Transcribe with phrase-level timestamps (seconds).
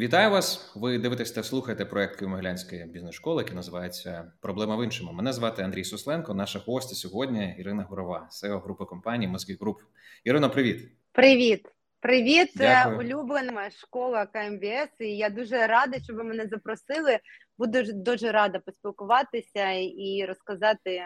[0.00, 0.72] Вітаю вас!
[0.76, 5.12] Ви дивитесь та слухаєте проект Києво-Могилянської бізнес-школи, який називається Проблема в іншому.
[5.12, 6.34] Мене звати Андрій Сусленко.
[6.34, 9.80] Наша гостя сьогодні Ірина Гурова, SEO групи компанії Москві Груп.
[10.24, 10.88] Ірино, привіт.
[11.12, 11.66] Привіт,
[12.00, 12.98] привіт, Дякую.
[12.98, 15.00] улюблена школа КМБС.
[15.00, 17.18] І я дуже рада, що ви мене запросили.
[17.58, 21.00] Буду дуже рада поспілкуватися і розказати,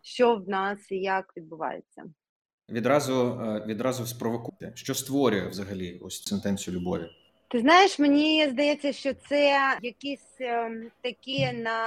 [0.00, 2.04] що в нас і як відбувається.
[2.70, 7.08] Відразу е, відразу спровокуйте, що створює взагалі ось сентенцію любові.
[7.52, 10.70] Ти знаєш, мені здається, що це якісь е,
[11.02, 11.78] такі на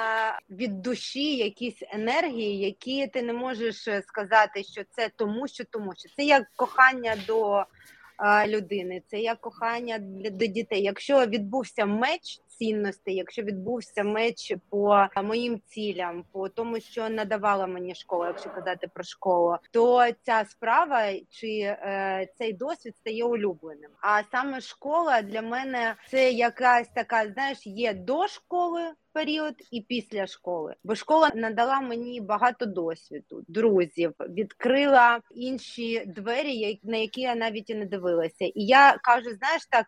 [0.50, 5.94] від душі, якісь енергії, які ти не можеш е, сказати, що це тому, що тому,
[5.98, 10.82] що це як кохання до е, людини, це як кохання для до дітей.
[10.82, 17.96] Якщо відбувся меч, цінностей, якщо відбувся меч по моїм цілям, по тому, що надавала мені
[17.96, 23.92] школа, якщо казати про школу, то ця справа чи е, цей досвід стає улюбленим.
[24.02, 30.28] А саме школа для мене це якась така, знаєш, є до школи період і після
[30.28, 30.76] школи.
[30.84, 37.76] Бо школа надала мені багато досвіду, друзів, відкрила інші двері, на які я навіть і
[37.76, 38.46] не дивилася.
[38.46, 39.86] І я кажу: знаєш, так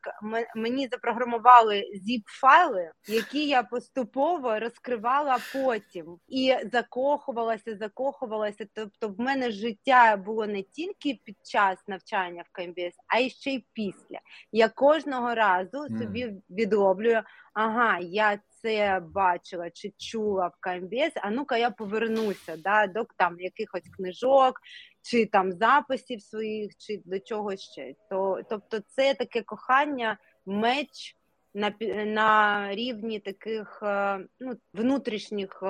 [0.55, 8.65] мені запрограмували zip файли, які я поступово розкривала потім і закохувалася, закохувалася.
[8.73, 13.51] Тобто, в мене життя було не тільки під час навчання в КМБС, а й ще
[13.51, 14.19] й після.
[14.51, 17.21] Я кожного разу собі відловлюю.
[17.53, 23.39] Ага, я це бачила чи чула в КМБС, а ну-ка я повернуся да, до там
[23.39, 24.59] якихось книжок,
[25.01, 27.93] чи там записів своїх, чи до чогось ще.
[28.09, 31.17] То, Тобто, це таке кохання, меч
[31.53, 31.73] на
[32.05, 35.67] на рівні таких е, ну, внутрішніх е,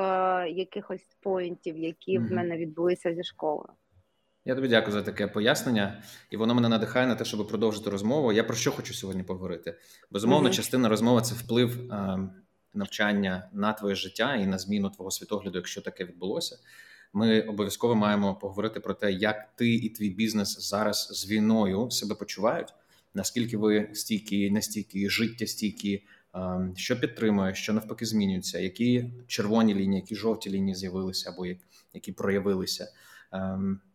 [0.49, 2.27] якихось поінтів, які mm-hmm.
[2.27, 3.69] в мене відбулися зі школою.
[4.45, 8.31] Я тобі дякую за таке пояснення, і воно мене надихає на те, щоб продовжити розмову.
[8.31, 9.77] Я про що хочу сьогодні поговорити?
[10.11, 10.53] Безумовно, mm-hmm.
[10.53, 12.19] частина розмови це вплив е,
[12.78, 16.58] навчання на твоє життя і на зміну твого світогляду, якщо таке відбулося.
[17.14, 22.16] Ми обов'язково маємо поговорити про те, як ти і твій бізнес зараз з війною себе
[22.16, 22.74] почувають.
[23.13, 26.03] Наскільки ви стійкі, нестійкі, життєстійкі,
[26.34, 31.46] ем, що підтримує, що навпаки змінюється, які червоні лінії, які жовті лінії з'явилися або
[31.94, 32.88] які проявилися.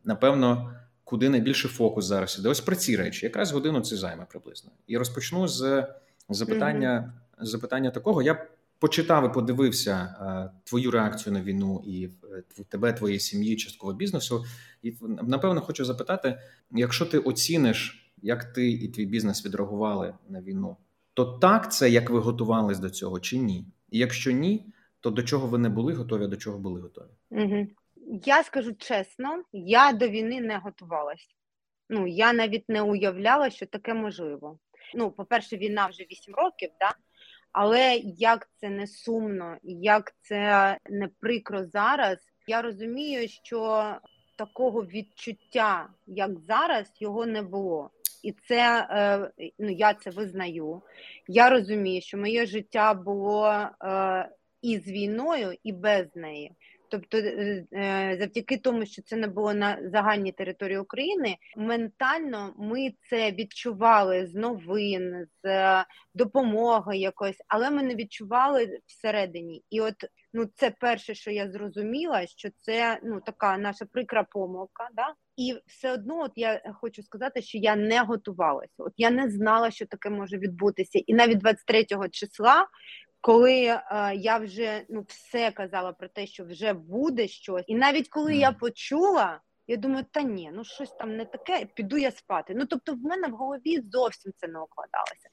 [0.05, 0.75] Напевно,
[1.05, 2.49] куди найбільше фокус зараз іде.
[2.49, 4.71] Ось про ці речі, якраз годину це займе приблизно.
[4.87, 5.87] І розпочну з
[6.29, 7.45] запитання mm-hmm.
[7.45, 8.23] запитання такого.
[8.23, 8.47] Я
[8.83, 14.45] почитав і подивився е, твою реакцію на війну і е, тебе, твоєї сім'ї, частково бізнесу.
[14.83, 16.39] І напевно хочу запитати:
[16.71, 20.77] якщо ти оціниш, як ти і твій бізнес відреагували на війну,
[21.15, 23.67] то так це як ви готувались до цього, чи ні?
[23.91, 24.67] І якщо ні,
[25.01, 27.11] то до чого ви не були готові, а до чого були готові?
[27.31, 27.67] Угу.
[28.25, 31.29] Я скажу чесно, я до війни не готувалась.
[31.89, 34.59] Ну я навіть не уявляла, що таке можливо.
[34.95, 36.95] Ну, по-перше, війна вже 8 років, да?
[37.53, 43.85] Але як це не сумно, як це не прикро зараз, я розумію, що
[44.37, 47.91] такого відчуття, як зараз, його не було.
[48.23, 50.83] І це е, ну я це визнаю.
[51.29, 54.29] Я розумію, що моє життя було е,
[54.63, 56.53] і з війною, і без неї.
[56.93, 62.93] Тобто, е, е, завдяки тому, що це не було на загальній території України, ментально ми
[63.11, 69.65] це відчували з новин, з е, допомоги якось, але ми не відчували всередині.
[69.71, 69.95] І от
[70.33, 74.89] ну це перше, що я зрозуміла, що це ну така наша прикра помилка.
[74.93, 75.15] Да?
[75.37, 78.75] І все одно, от я хочу сказати, що я не готувалася.
[78.79, 82.67] От я не знала, що таке може відбутися, і навіть 23 числа
[83.23, 83.81] коли е,
[84.15, 88.37] я вже ну все казала про те, що вже буде щось, і навіть коли mm.
[88.37, 92.55] я почула, я думаю, та ні, ну щось там не таке, піду я спати.
[92.57, 95.29] Ну тобто, в мене в голові зовсім це не укладалося.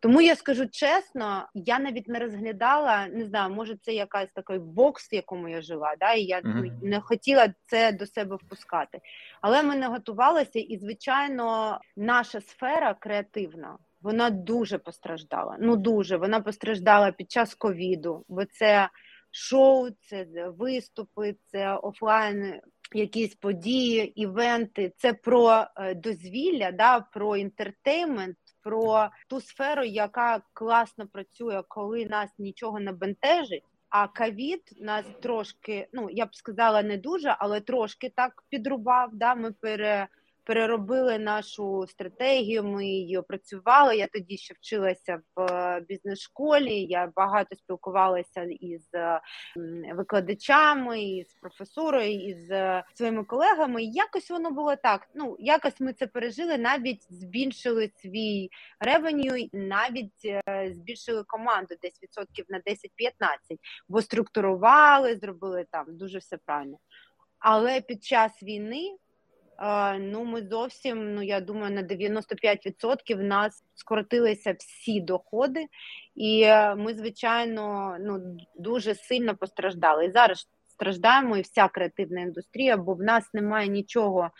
[0.00, 5.12] Тому я скажу чесно, я навіть не розглядала, не знаю, може це якась такий бокс,
[5.12, 6.82] в якому я жила, да, і я mm-hmm.
[6.82, 9.00] не хотіла це до себе впускати.
[9.40, 15.56] Але ми не готувалися, і звичайно, наша сфера креативна вона дуже постраждала.
[15.60, 18.88] Ну дуже вона постраждала під час ковіду, бо це
[19.30, 20.26] шоу, це
[20.58, 22.60] виступи, це офлайн.
[22.94, 31.06] Якісь події, івенти, це про е, дозвілля, да, про інтертеймент, про ту сферу, яка класно
[31.06, 33.64] працює, коли нас нічого не бентежить.
[33.88, 39.10] А ковід нас трошки, ну я б сказала, не дуже, але трошки так підрубав.
[39.12, 40.08] Да, Ми пере
[40.44, 42.64] переробили нашу стратегію.
[42.64, 43.96] Ми її опрацювали.
[43.96, 46.84] Я тоді ще вчилася в е, бізнес-школі.
[46.84, 48.88] Я багато спілкувалася із
[49.94, 53.82] викладачами, із професорою, із е, своїми колегами.
[53.82, 55.08] якось воно було так.
[55.14, 58.50] Ну якось ми це пережили, навіть збільшили свій
[58.80, 62.62] ревеню, навіть е, збільшили команду десь відсотків на 10-15,
[63.88, 66.78] бо структурували, зробили там дуже все правильно.
[67.38, 68.96] Але під час війни
[70.00, 75.66] ну ми зовсім, ну я думаю, на 95% в нас скоротилися всі доходи,
[76.14, 80.06] і е, ми, звичайно, ну дуже сильно постраждали.
[80.06, 84.30] І зараз страждаємо, і вся креативна індустрія, бо в нас немає нічого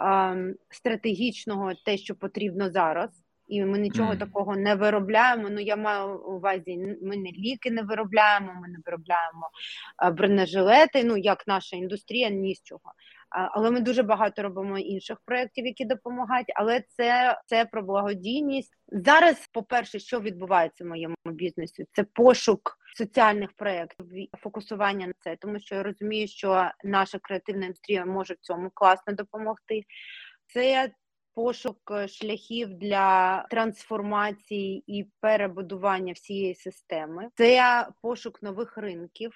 [0.00, 0.36] а,
[0.70, 3.10] стратегічного, те, що потрібно зараз.
[3.48, 4.18] І ми нічого mm.
[4.18, 5.48] такого не виробляємо.
[5.50, 9.50] Ну я маю увазі, ми не ліки не виробляємо, ми не виробляємо
[10.12, 11.04] бронежилети.
[11.04, 12.92] Ну як наша індустрія, ні з чого
[13.34, 16.52] але ми дуже багато робимо інших проєктів, які допомагають.
[16.56, 19.48] Але це це про благодійність зараз.
[19.52, 24.06] По перше, що відбувається в моєму бізнесі, це пошук соціальних проєктів,
[24.38, 29.12] фокусування на це, тому що я розумію, що наша креативна індустрія може в цьому класно
[29.12, 29.82] допомогти.
[30.46, 30.90] Це
[31.34, 39.32] пошук е, шляхів для трансформації і перебудування всієї системи, це пошук нових ринків,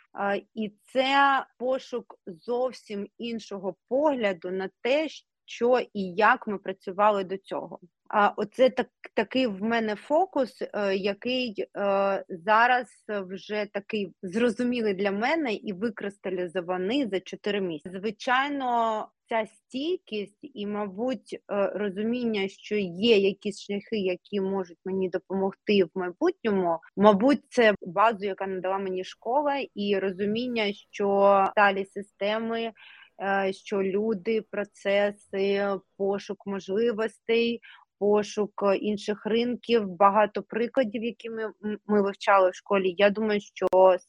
[0.55, 5.09] і це пошук зовсім іншого погляду на те,
[5.49, 7.79] що і як ми працювали до цього.
[8.09, 15.11] А оце так такий в мене фокус, е, який е, зараз вже такий зрозумілий для
[15.11, 17.99] мене і викристалізований за 4 місяці.
[17.99, 25.85] Звичайно, ця стійкість і, мабуть, е, розуміння, що є якісь шляхи, які можуть мені допомогти
[25.85, 26.79] в майбутньому.
[26.97, 32.73] Мабуть, це базу, яка надала мені школа, і розуміння, що далі системи.
[33.21, 37.61] Е, що люди, процеси, пошук можливостей,
[37.99, 41.51] пошук е, інших ринків, багато прикладів, які ми
[41.87, 42.95] ми вивчали в школі.
[42.99, 43.67] Я думаю, що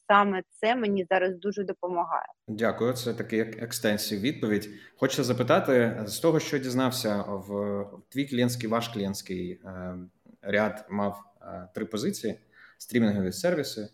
[0.08, 2.26] саме це мені зараз дуже допомагає.
[2.48, 4.68] Дякую, це такий екстенсів відповідь.
[4.96, 9.94] Хочу запитати з того, що дізнався в твій клієнтський, ваш клієнтський е,
[10.42, 12.34] ряд мав е, три позиції:
[12.78, 13.88] стрімінгові сервіси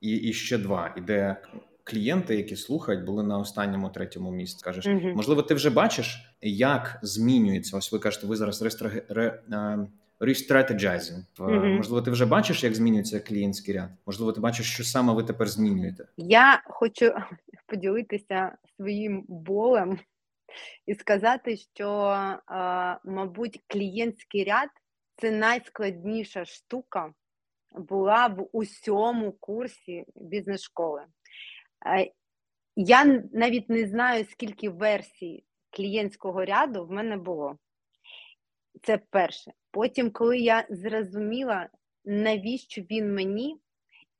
[0.00, 0.94] і, і ще два.
[0.96, 1.36] Іде
[1.84, 4.64] клієнти, які слухають, були на останньому третьому місці.
[4.64, 7.76] Кажеш, uh можливо, ти вже бачиш, як змінюється.
[7.76, 8.90] Ось ви кажете, ви зараз рестра...
[9.08, 9.42] ре...
[10.20, 11.24] Рестратеджайзинг.
[11.38, 11.76] Uh-huh.
[11.76, 13.90] Можливо, ти вже бачиш, як змінюється клієнтський ряд?
[14.06, 16.08] Можливо, ти бачиш, що саме ви тепер змінюєте?
[16.16, 17.14] Я хочу
[17.66, 19.98] поділитися своїм болем
[20.86, 22.16] і сказати, що,
[23.04, 24.68] мабуть, клієнтський ряд
[25.16, 27.12] це найскладніша штука
[27.74, 31.02] була в усьому курсі бізнес-школи.
[32.76, 37.58] Я навіть не знаю, скільки версій клієнтського ряду в мене було.
[38.82, 39.52] Це перше.
[39.70, 41.68] Потім, коли я зрозуміла,
[42.04, 43.56] навіщо він мені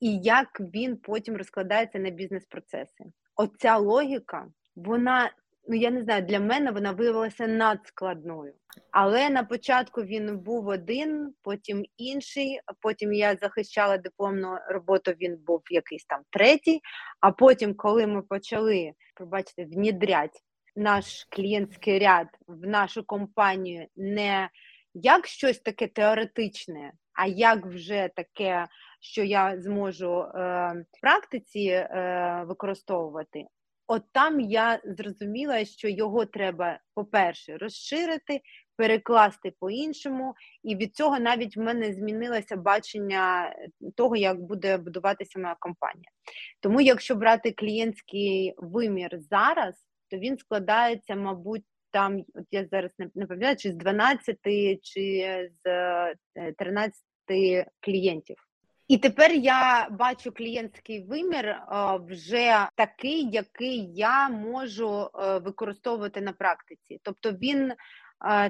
[0.00, 3.04] і як він потім розкладається на бізнес-процеси.
[3.36, 4.46] Оця логіка,
[4.76, 5.30] вона
[5.68, 8.54] ну я не знаю, для мене вона виявилася надскладною.
[8.90, 12.60] Але на початку він був один, потім інший.
[12.80, 15.10] Потім я захищала дипломну роботу.
[15.20, 16.80] Він був якийсь там третій.
[17.20, 20.42] А потім, коли ми почали пробачте, внідрять
[20.76, 24.48] наш клієнтський ряд в нашу компанію, не
[24.94, 28.68] як щось таке теоретичне, а як вже таке,
[29.00, 30.28] що я зможу е,
[30.92, 33.44] в практиці е, використовувати.
[33.86, 38.40] От там я зрозуміла, що його треба, по-перше, розширити,
[38.76, 43.56] перекласти по-іншому, і від цього навіть в мене змінилося бачення
[43.96, 46.10] того, як буде будуватися моя компанія.
[46.60, 49.74] Тому, якщо брати клієнтський вимір зараз,
[50.12, 54.36] то він складається, мабуть, там, от я зараз не пам'ятаю, чи з 12,
[54.82, 56.14] чи з
[56.58, 58.36] 13 е, клієнтів.
[58.88, 61.64] І тепер я бачу клієнтський вимір е,
[62.08, 67.00] вже такий, який я можу е, використовувати на практиці.
[67.02, 67.72] Тобто він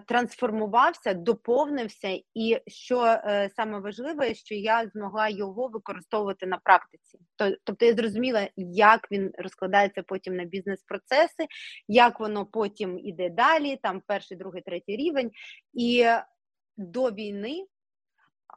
[0.06, 3.16] трансформувався, доповнився, і що
[3.56, 7.18] саме важливе, що я змогла його використовувати на практиці.
[7.64, 11.46] Тобто я зрозуміла, як він розкладається потім на бізнес-процеси,
[11.88, 15.30] як воно потім іде далі, там перший, другий, третій рівень.
[15.72, 16.06] І
[16.76, 17.66] до війни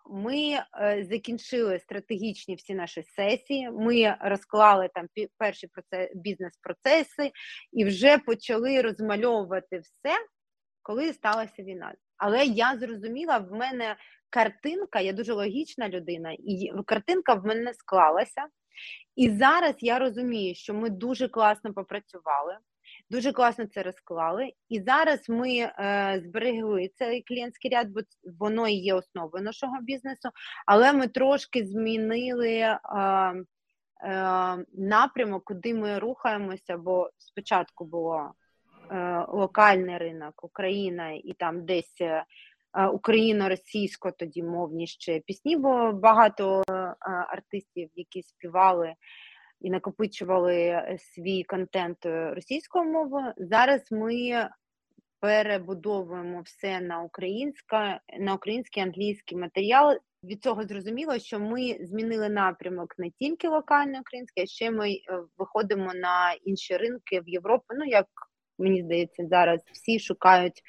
[0.09, 3.71] ми е, закінчили стратегічні всі наші сесії.
[3.71, 5.07] Ми розклали там
[5.37, 5.67] перші
[6.15, 7.31] бізнес-процеси
[7.73, 10.17] і вже почали розмальовувати все,
[10.85, 11.93] коли сталася війна.
[12.17, 13.95] Але я зрозуміла, в мене
[14.29, 18.45] картинка, я дуже логічна людина, і картинка в мене склалася.
[19.15, 22.57] І зараз я розумію, що ми дуже класно попрацювали.
[23.09, 24.51] Дуже класно це розклали.
[24.69, 28.01] І зараз ми е, зберегли цей клієнтський ряд, бо
[28.39, 30.29] воно і є основою нашого бізнесу,
[30.65, 32.79] але ми трошки змінили е,
[34.03, 38.33] е, напрямок, куди ми рухаємося, бо спочатку було
[39.27, 42.01] локальний ринок, Україна і там десь.
[42.01, 46.73] Е, Україно-російсько тоді мовні ще пісні, бо багато е,
[47.07, 48.93] артистів, які співали
[49.61, 53.33] і накопичували е, свій контент е, російською мовою.
[53.37, 54.49] Зараз ми
[55.19, 59.97] перебудовуємо все на українська, на український англійський матеріал.
[60.23, 64.97] Від цього зрозуміло, що ми змінили напрямок не тільки локальний український, а ще ми
[65.37, 67.65] виходимо на інші ринки в Європу.
[67.77, 68.07] Ну як
[68.59, 70.63] мені здається, зараз всі шукають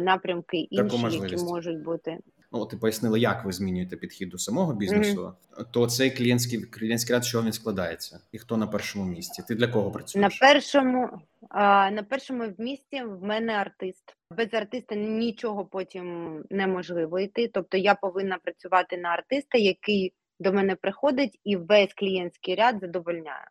[0.00, 2.18] напрямки інші, які можуть бути.
[2.52, 5.64] Ну, ти пояснила, як ви змінюєте підхід до самого бізнесу, mm-hmm.
[5.70, 9.42] то цей клієнтський клієнтський ряд, що він складається, і хто на першому місці?
[9.48, 10.40] Ти для кого працюєш?
[10.40, 11.08] На першому
[11.48, 14.16] а, на першому місці в мене артист.
[14.36, 17.50] Без артиста нічого потім неможливо йти.
[17.54, 23.46] Тобто я повинна працювати на артиста, який до мене приходить і весь клієнтський ряд задовольняє.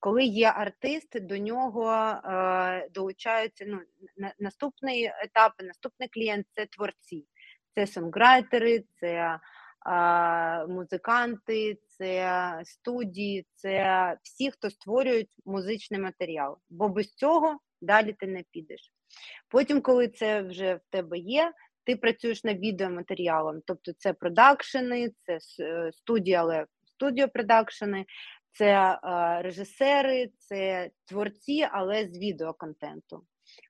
[0.00, 3.80] Коли є артист, до нього е, долучаються ну,
[4.16, 7.26] на, наступний етап, наступний клієнт це творці,
[7.74, 9.38] це сонграйтери, це
[10.68, 16.58] музиканти, це студії, це всі, хто створюють музичний матеріал.
[16.70, 18.92] Бо без цього далі ти не підеш.
[19.48, 21.52] Потім, коли це вже в тебе є,
[21.84, 28.04] ти працюєш над відеоматеріалом, тобто це продакшени, це е, студії, але студіопродакшени,
[28.52, 28.98] це е,
[29.42, 33.24] режисери, це творці, але з відеоконтенту.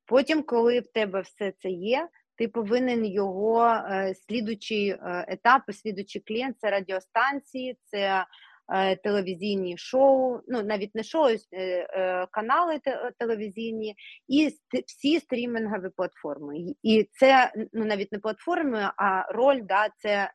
[0.07, 2.09] Потім, коли в тебе все це є,
[2.41, 3.83] ти повинен його
[4.15, 8.25] слідучий е, етап, слідучий клієнт це радіостанції, це
[8.73, 13.95] е, телевізійні шоу, ну навіть не шоу, е, канали те, телевізійні
[14.29, 14.51] і
[14.87, 16.57] всі стрімінгові платформи.
[16.83, 20.31] І це ну навіть не платформи, а роль да, це.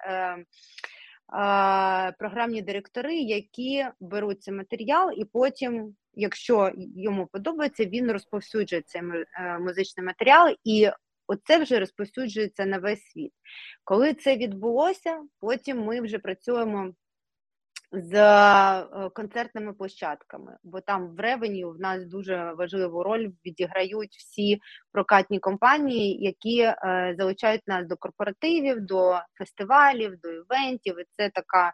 [2.19, 9.59] Програмні директори, які беруть цей матеріал, і потім, якщо йому подобається, він розповсюджує цей е,
[9.59, 10.89] музичний матеріал, і
[11.27, 13.31] оце вже розповсюджується на весь світ.
[13.83, 16.93] Коли це відбулося, потім ми вже працюємо
[17.91, 24.59] з е, концертними площадками, бо там в ревеню в нас дуже важливу роль відіграють всі
[24.91, 30.99] прокатні компанії, які е, залучають нас до корпоративів, до фестивалів, до івентів.
[30.99, 31.73] І це така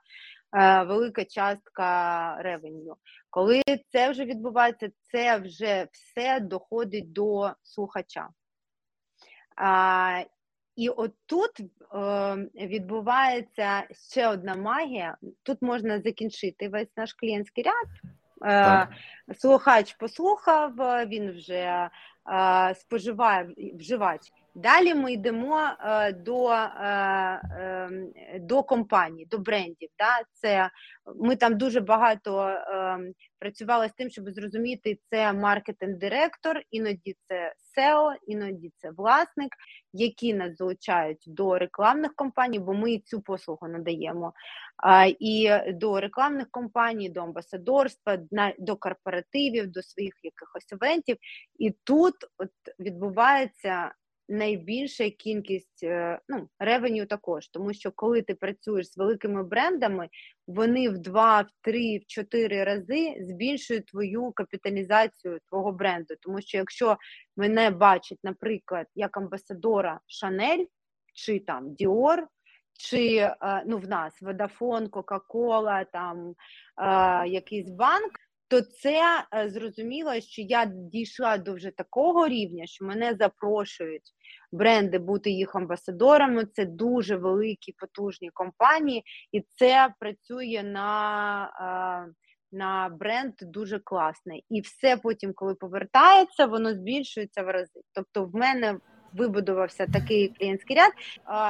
[0.58, 2.96] е, велика частка ревеню.
[3.30, 8.30] Коли це вже відбувається, це вже все доходить до слухача.
[10.82, 11.66] І отут е,
[12.68, 15.18] відбувається ще одна магія.
[15.44, 17.88] Тут можна закінчити весь наш клієнтський ряд.
[18.46, 18.88] Е,
[19.36, 20.74] Слухач послухав,
[21.08, 21.90] він вже е,
[22.76, 24.22] споживає вживач.
[24.56, 29.90] Далі ми йдемо е, до е, ем, до компаній, до брендів.
[29.98, 30.24] Да?
[30.34, 30.70] Це
[31.16, 32.98] Ми там дуже багато е,
[33.40, 39.56] працювали з тим, щоб зрозуміти, це маркетинг-директор, іноді це SEO, іноді це власник,
[39.94, 44.34] які нас залучають до рекламних компаній, бо ми цю послугу надаємо.
[45.20, 48.18] І до рекламних компаній, до амбасадорства,
[48.60, 51.18] до корпоративів, до своїх якихось івентів.
[51.60, 53.92] І тут от відбувається
[54.30, 60.10] найбільша кількість е, ну, ревеню також, тому що коли ти працюєш з великими брендами,
[60.48, 66.16] вони в два, в три, в чотири рази збільшують твою капіталізацію твого бренду.
[66.22, 66.98] Тому що якщо
[67.38, 70.66] мене бачать, наприклад, як амбасадора Шанель
[71.14, 72.28] чи там Діор.
[72.74, 76.36] Чи е, ну в нас Водафон, Кока-Кола, там
[76.78, 78.12] е, якийсь банк,
[78.52, 84.12] то це е, зрозуміло, що я дійшла до вже такого рівня, що мене запрошують
[84.52, 86.46] бренди бути їх амбасадорами.
[86.46, 92.08] Це дуже великі потужні компанії, і це працює на.
[92.10, 92.14] Е,
[92.54, 94.46] на бренд дуже класний.
[94.50, 97.82] І все потім, коли повертається, воно збільшується в рази.
[97.94, 98.78] Тобто, в мене
[99.14, 100.92] вибудувався такий клієнтський ряд.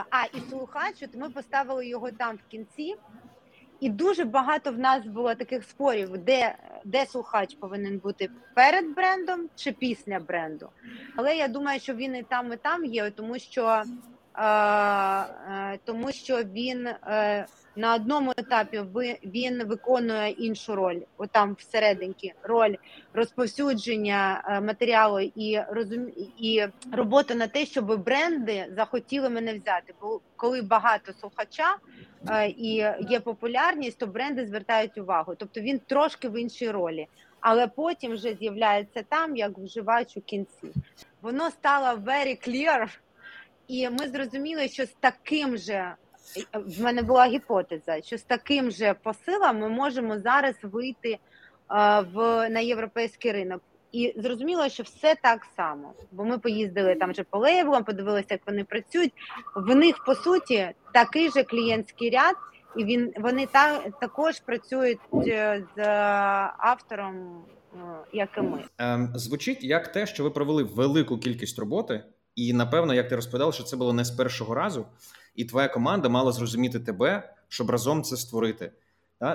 [0.09, 2.95] А і слухач, от ми поставили його там в кінці.
[3.81, 9.49] І дуже багато в нас було таких спорів, де де слухач повинен бути перед брендом
[9.55, 10.69] чи після бренду.
[11.15, 13.83] Але я думаю, що він і там, і там є, тому що
[14.35, 17.45] е, е, тому що він е,
[17.75, 18.81] на одному етапі
[19.25, 22.75] він виконує іншу роль, отам всерединки, роль
[23.13, 26.07] розповсюдження е, матеріалу і розум...
[26.37, 29.93] і робота на те, щоб бренди захотіли мене взяти.
[30.01, 31.75] Бо коли багато слухача
[32.57, 35.35] і є популярність, то бренди звертають увагу.
[35.37, 37.07] Тобто він трошки в іншій ролі.
[37.41, 40.67] але потім вже з'являється там як вживач у кінці.
[41.21, 42.97] Воно стало very clear,
[43.67, 45.95] і ми зрозуміли, що з таким же
[46.53, 51.17] в мене була гіпотеза, що з таким же посилом ми можемо зараз вийти
[52.13, 53.61] в на європейський ринок.
[53.91, 58.41] І зрозуміло, що все так само, бо ми поїздили там вже по лейблам, подивилися, як
[58.47, 59.13] вони працюють.
[59.55, 62.35] В них по суті такий же клієнтський ряд,
[62.77, 65.81] і він вони та також працюють е, з
[66.57, 67.43] автором,
[67.73, 67.77] е,
[68.13, 68.63] як і ми.
[68.77, 72.03] Ем, звучить як те, що ви провели велику кількість роботи,
[72.35, 74.85] і напевно, як ти розповідала, що це було не з першого разу,
[75.35, 78.71] і твоя команда мала зрозуміти тебе, щоб разом це створити.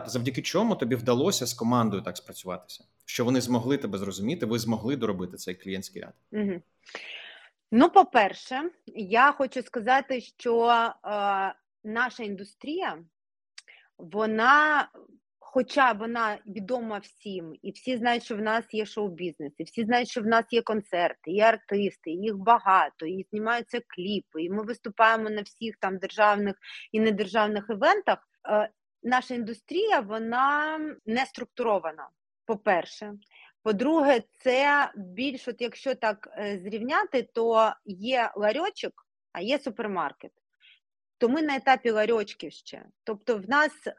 [0.07, 2.85] Завдяки чому тобі вдалося з командою так спрацюватися?
[3.07, 6.15] Що вони змогли тебе зрозуміти, ви змогли доробити цей клієнтський ряд?
[6.33, 6.63] Угу.
[7.73, 12.99] Ну, по-перше, я хочу сказати, що е, наша індустрія,
[13.99, 14.89] вона,
[15.39, 20.09] хоча вона відома всім, і всі знають, що в нас є шоу-бізнес, і всі знають,
[20.09, 25.31] що в нас є концерти, є артисти, їх багато, і знімаються кліпи, і ми виступаємо
[25.31, 26.57] на всіх там державних
[26.93, 28.19] і недержавних івентах.
[28.49, 28.71] Е,
[29.03, 32.09] наша індустрія вона не структурована.
[32.47, 33.13] По-перше,
[33.63, 38.93] по-друге, це більш, от якщо так е, зрівняти, то є ларьочок,
[39.33, 40.31] а є супермаркет.
[41.19, 42.85] То ми на етапі ларьочків ще.
[43.05, 43.93] Тобто, в нас е,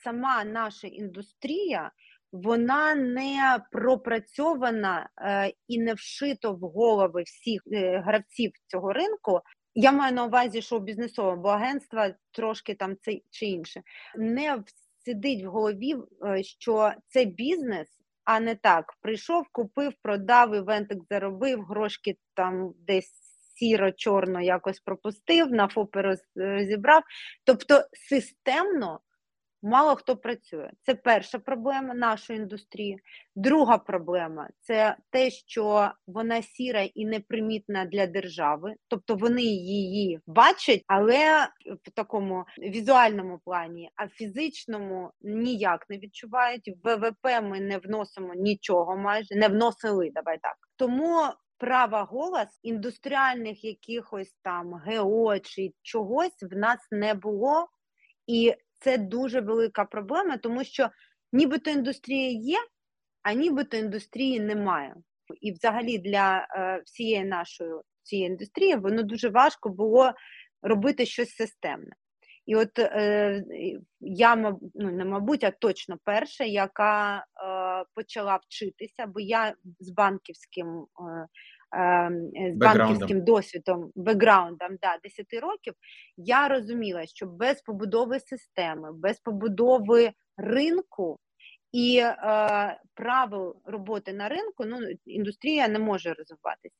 [0.00, 1.90] сама наша індустрія,
[2.32, 9.40] вона не пропрацьована е, і не вшито в голови всіх е, гравців цього ринку
[9.80, 13.82] я маю на увазі, що бізнесово, бо агентства трошки там це чи інше.
[14.16, 14.62] Не
[15.08, 15.96] сидить в голові,
[16.26, 17.88] е, що це бізнес,
[18.24, 18.94] а не так.
[19.02, 23.12] Прийшов, купив, продав, івентик заробив, грошки там десь
[23.60, 27.02] сіро-чорно якось пропустив, на ФОПи розібрав.
[27.44, 29.00] Тобто системно
[29.62, 30.70] мало хто працює.
[30.82, 32.98] Це перша проблема нашої індустрії.
[33.36, 40.82] Друга проблема це те, що вона сіра і непримітна для держави, тобто вони її бачать,
[40.86, 41.48] але
[41.86, 46.68] в такому візуальному плані, а фізичному ніяк не відчувають.
[46.68, 50.10] В ВВП ми не вносимо нічого, майже не вносили.
[50.14, 50.56] Давай так.
[50.76, 51.22] Тому
[51.58, 57.68] права голос індустріальних якихось там ГО чи чогось в нас не було.
[58.26, 60.88] І це дуже велика проблема, тому що
[61.32, 62.58] нібито індустрія є,
[63.22, 64.94] а нібито індустрії немає.
[65.40, 70.12] І, взагалі, для е, всієї нашої цієї індустрії воно дуже важко було
[70.62, 71.92] робити щось системне.
[72.46, 73.44] І от е,
[74.00, 77.22] я ну, не мабуть, а точно перша, яка е,
[77.94, 81.26] почала вчитися, бо я з банківським е,
[82.52, 85.74] з банківським досвідом, бекграундом да, 10 років,
[86.16, 91.18] я розуміла, що без побудови системи, без побудови ринку
[91.72, 96.76] і е, правил роботи на ринку, ну індустрія не може розвиватися.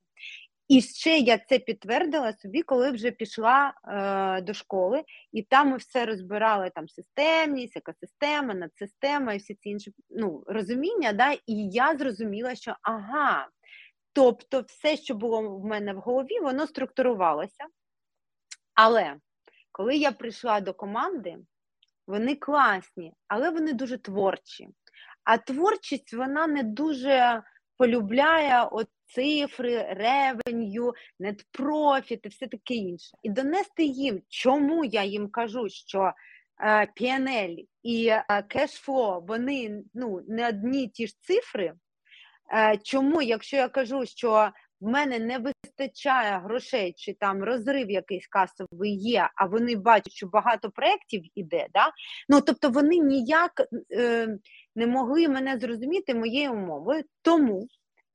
[0.68, 5.76] І ще я це підтвердила собі, коли вже пішла е, до школи, і там ми
[5.76, 11.12] все розбирали там системність, екосистема, надсистема і всі ці інші ну, розуміння.
[11.12, 13.48] Да, І я зрозуміла, що ага,
[14.18, 17.64] Тобто, все, що було в мене в голові, воно структурувалося.
[18.74, 19.16] Але
[19.72, 21.38] коли я прийшла до команди,
[22.06, 24.68] вони класні, але вони дуже творчі.
[25.24, 27.42] А творчість вона не дуже
[27.76, 33.16] полюбляє от цифри, ревеню, нетпрофіт і все таке інше.
[33.22, 36.12] І донести їм, чому я їм кажу, що
[36.60, 41.74] е, PNL і е, кешфло, вони ну, не одні ті ж цифри.
[42.52, 48.26] Е, чому, якщо я кажу, що в мене не вистачає грошей, чи там розрив якийсь
[48.26, 51.92] касовий є, а вони бачать, що багато проєктів іде, да?
[52.28, 53.52] ну тобто вони ніяк
[53.92, 54.28] е,
[54.74, 57.66] не могли мене зрозуміти моєю умовою, тому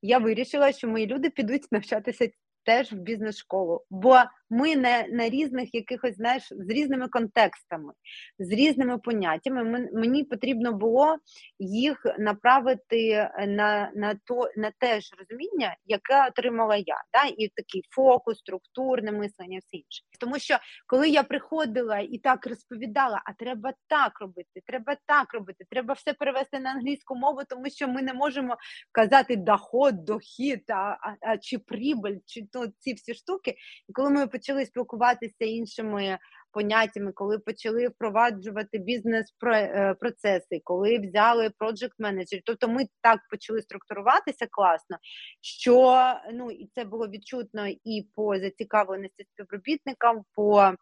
[0.01, 2.29] я вирішила, що мої люди підуть навчатися
[2.63, 4.17] теж в бізнес-школу, бо
[4.53, 7.93] ми не на різних якихось, знаєш, з різними контекстами,
[8.39, 9.89] з різними поняттями.
[9.93, 11.17] Мені потрібно було
[11.59, 17.23] їх направити на на, то, на те ж розуміння, яке отримала я, да?
[17.37, 20.03] і такий фокус, структурне мислення, все інше.
[20.19, 25.65] Тому що коли я приходила і так розповідала, а треба так робити, треба так робити,
[25.69, 28.57] треба все перевести на англійську мову, тому що ми не можемо
[28.91, 33.55] казати доход, дохід, а, а, а чи прибыль, чи то ці всі штуки.
[33.89, 36.17] І коли ми почали спілкуватися іншими
[36.51, 44.47] поняттями, коли почали впроваджувати бізнес-процеси, е, коли взяли проджект менеджер тобто ми так почали структуруватися
[44.51, 44.97] класно,
[45.41, 50.73] що ну і це було відчутно і по зацікавленості співробітникам, по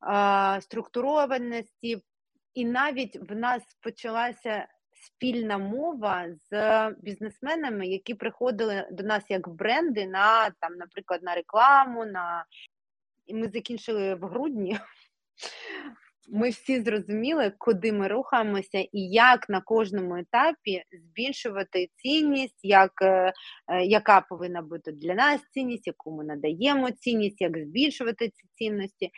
[0.00, 2.02] а, структурованості,
[2.54, 4.66] і навіть в нас почалася
[5.06, 12.04] спільна мова з бізнесменами, які приходили до нас як бренди на там, наприклад, на рекламу.
[12.04, 12.44] на
[13.26, 14.78] І ми закінчили в грудні.
[16.28, 23.32] Ми всі зрозуміли, куди ми рухаємося, і як на кожному етапі збільшувати цінність, як, е,
[23.68, 29.10] е, яка повинна бути для нас цінність, яку ми надаємо цінність, як збільшувати ці цінності.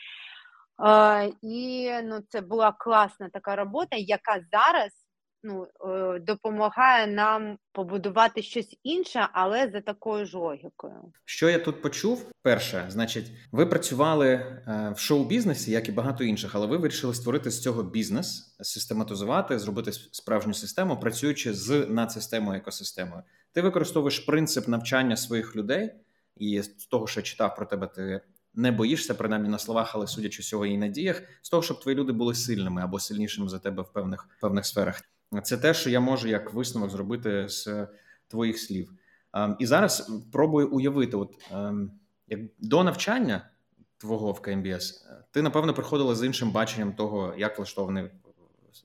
[0.86, 5.05] Е, і ну, це була класна така робота, яка зараз
[5.46, 11.12] ну, е, допомагає нам побудувати щось інше, але за такою ж логікою.
[11.24, 12.30] Що я тут почув?
[12.42, 17.50] Перше, значить, ви працювали е, в шоу-бізнесі, як і багато інших, але ви вирішили створити
[17.50, 23.22] з цього бізнес, систематизувати, зробити справжню систему, працюючи з надсистемою екосистемою.
[23.52, 25.90] Ти використовуєш принцип навчання своїх людей,
[26.36, 28.20] і з того, що я читав про тебе, ти.
[28.58, 31.96] Не боїшся, принаймні на словах, але судячи всього і на діях, з того, щоб твої
[31.96, 35.02] люди були сильними або сильнішими за тебе в певних певних сферах.
[35.42, 37.86] Це те, що я можу як висновок зробити з
[38.28, 38.92] твоїх слів.
[39.32, 41.90] Ем, і зараз пробую уявити, от ем,
[42.28, 43.50] як до навчання
[43.98, 48.10] твого в КМБС, ти напевно приходила з іншим баченням того, як влаштований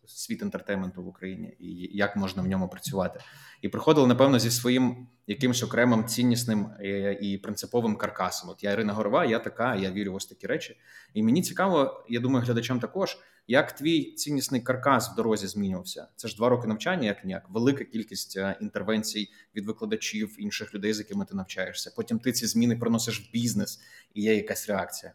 [0.05, 3.19] світ інтертейменту в Україні і як можна в ньому працювати.
[3.61, 8.49] І приходили, напевно, зі своїм якимось окремим ціннісним е, і принциповим каркасом.
[8.49, 10.77] От я Ірина Горова, я така, я вірю в ось такі речі.
[11.13, 16.07] І мені цікаво, я думаю, глядачам також, як твій ціннісний каркас в дорозі змінювався.
[16.15, 20.93] Це ж два роки навчання, як ніяк, велика кількість е, інтервенцій від викладачів, інших людей,
[20.93, 21.93] з якими ти навчаєшся.
[21.95, 23.79] Потім ти ці зміни приносиш в бізнес,
[24.13, 25.13] і є якась реакція.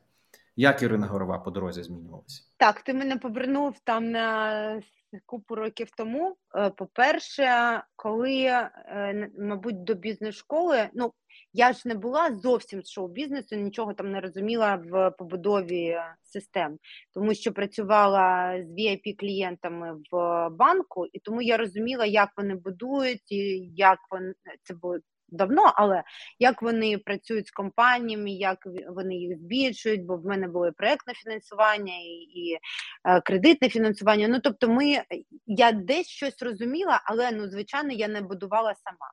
[0.56, 2.42] Як Ірина Горова по дорозі змінювалася?
[2.56, 4.82] Так, ти мене повернув там на
[5.26, 6.36] купу років тому.
[6.54, 11.12] Е, по-перше, коли, е, мабуть, до бізнес-школи, ну
[11.56, 16.78] я ж не була зовсім з шоу-бізнесу, нічого там не розуміла в побудові систем,
[17.14, 23.32] тому що працювала з vip клієнтами в банку, і тому я розуміла, як вони будують,
[23.32, 26.02] і як вони це було давно, але
[26.38, 31.12] як вони працюють з компаніями, як вони їх збільшують, бо в мене було і проектне
[31.14, 32.58] фінансування і, і
[33.04, 34.28] е, кредитне фінансування.
[34.28, 35.02] Ну тобто, ми
[35.46, 39.10] я десь щось розуміла, але ну звичайно я не будувала сама.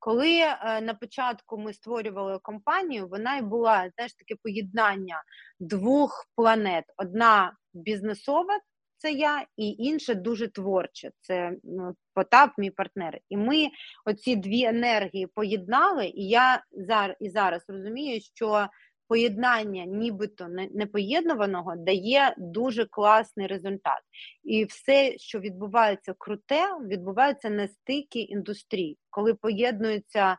[0.00, 5.22] Коли е, на початку ми створювали компанію, вона й була знаєш, таке поєднання
[5.60, 8.60] двох планет: одна бізнесова,
[8.96, 11.10] це я, і інше дуже творче.
[11.20, 13.18] Це ну, Потап, мій партнер.
[13.28, 13.68] І ми
[14.04, 18.68] оці дві енергії поєднали, і я зараз і зараз розумію, що
[19.10, 24.00] поєднання, нібито непоєднуваного, дає дуже класний результат.
[24.44, 30.36] І все, що відбувається круте, відбувається на стикі індустрій, коли поєднується,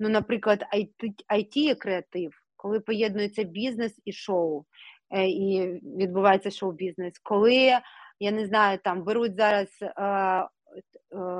[0.00, 4.64] ну, наприклад, IT, IT і креатив, коли поєднується бізнес і шоу.
[5.10, 7.18] Е, і відбувається шоу-бізнес.
[7.22, 7.72] Коли
[8.20, 9.92] я не знаю, там беруть зараз е,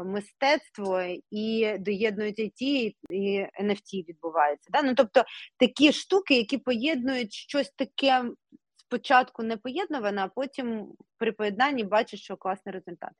[0.04, 4.70] мистецтво і доєднують IT, і NFT відбувається.
[4.72, 4.82] Да?
[4.82, 5.24] Ну, Тобто
[5.58, 8.24] такі штуки, які поєднують щось таке
[8.86, 13.10] спочатку не поєднувана, а потім при поєднанні бачиш, що класний результат.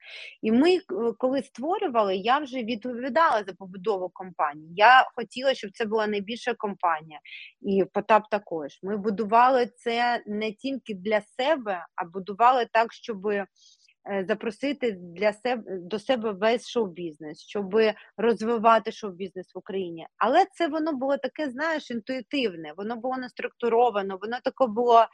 [0.43, 0.83] І ми, е,
[1.19, 4.73] коли створювали, я вже відповідала за побудову компанії.
[4.77, 7.21] Я хотіла, щоб це була найбільша компанія,
[7.61, 8.79] і Потап також.
[8.83, 13.19] Ми будували це не тільки для себе, а будували так, щоб.
[14.11, 17.75] Е, запросити для себе до себе весь шоу-бізнес, щоб
[18.17, 20.07] розвивати шоу-бізнес в Україні.
[20.17, 25.07] Але це воно було таке, знаєш, інтуїтивне, воно було не структуровано, воно таке було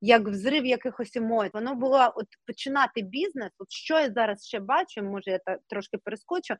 [0.00, 1.50] як взрив якихось емоцій.
[1.54, 3.50] Воно було от починати бізнес.
[3.58, 6.54] От що я зараз ще бачу, може я та трошки перескочу.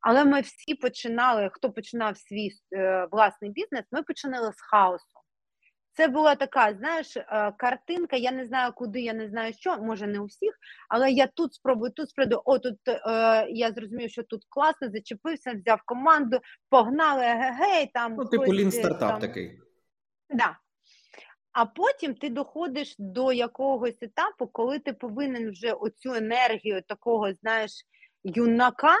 [0.00, 1.50] Але ми всі починали.
[1.52, 3.84] Хто починав свій е, власний бізнес?
[3.92, 5.19] Ми починали з хаосу.
[6.00, 8.16] Це була така, знаєш, е, картинка.
[8.16, 10.54] Я не знаю, куди, я не знаю, що, може, не у всіх,
[10.88, 12.42] але я тут спробую, тут спробую.
[12.44, 17.22] О, тут е, я зрозумів, що тут класно, зачепився, взяв команду, погнали,
[17.60, 18.14] гей, там.
[18.18, 19.20] Ну, типу лін стартап там...
[19.20, 19.60] такий.
[20.30, 20.58] Да.
[21.52, 27.72] А потім ти доходиш до якогось етапу, коли ти повинен вже оцю енергію такого, знаєш,
[28.24, 28.96] юнака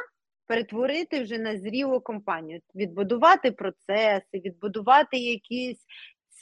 [0.46, 5.86] перетворити вже на зрілу компанію, відбудувати процеси, відбудувати якісь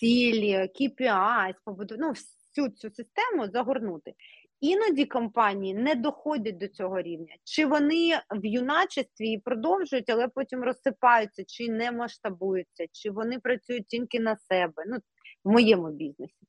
[0.01, 1.55] цілі, KPI,
[1.99, 4.15] ну, всю цю систему загорнути.
[4.61, 11.45] Іноді компанії не доходять до цього рівня, чи вони в юначестві продовжують, але потім розсипаються,
[11.47, 14.85] чи не масштабуються, чи вони працюють тільки на себе.
[14.87, 14.99] Ну
[15.45, 16.47] в моєму бізнесі.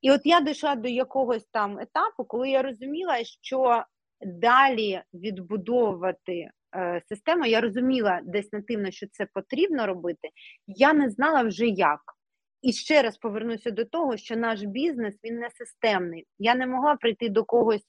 [0.00, 3.84] І от я дійшла до якогось там етапу, коли я розуміла, що
[4.20, 10.28] далі відбудовувати е, систему, я розуміла десь нативно, що це потрібно робити,
[10.66, 12.00] я не знала вже як.
[12.66, 16.26] І ще раз повернуся до того, що наш бізнес він не системний.
[16.38, 17.82] Я не могла прийти до когось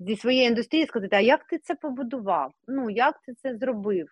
[0.00, 2.52] зі своєї індустрії сказати, а як ти це побудував?
[2.68, 4.06] Ну, як ти це зробив?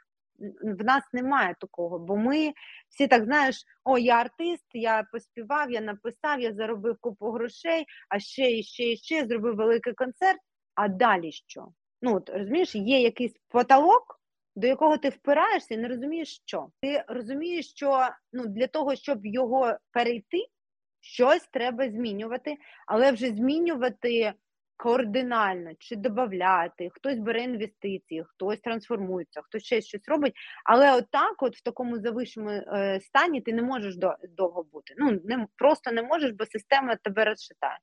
[0.63, 2.53] В нас немає такого, бо ми
[2.89, 8.19] всі так знаєш, о, я артист, я поспівав, я написав, я заробив купу грошей, а
[8.19, 10.39] ще і ще і ще зробив великий концерт.
[10.75, 11.69] А далі що?
[12.03, 14.20] Ну, от, розумієш, є якийсь потолок,
[14.57, 16.69] до якого ти впираєшся і не розумієш, що.
[16.81, 20.47] Ти розумієш, що ну, для того, щоб його перейти,
[21.01, 24.33] щось треба змінювати, але вже змінювати
[24.83, 30.33] кардинально чи додати, хтось бере інвестиції, хтось трансформується, хтось ще щось робить.
[30.65, 34.95] Але отак, от в такому завищому е, стані, ти не можеш до, довго бути.
[34.99, 37.79] Ну не просто не можеш, бо система тебе розшитає.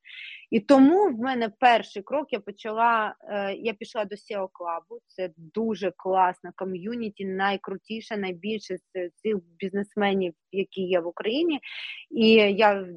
[0.52, 3.16] І тому в мене перший крок я почала.
[3.30, 10.34] Е, я пішла до SEO Club, Це дуже класна ком'юніті, найкрутіша, найбільше з цих бізнесменів,
[10.52, 11.60] які є в Україні.
[12.12, 12.88] І я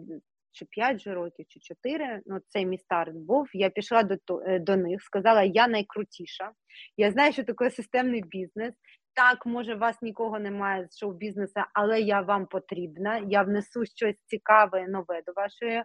[0.53, 3.49] чи 5 вже років, чи 4, ну цей мій старт був.
[3.53, 6.53] Я пішла до е, до них, сказала, я найкрутіша.
[6.97, 8.75] Я знаю, що таке системний бізнес.
[9.15, 13.23] Так, може, вас нікого немає з шоу-бізнесу, але я вам потрібна.
[13.29, 15.83] Я внесу щось цікаве, нове до вашої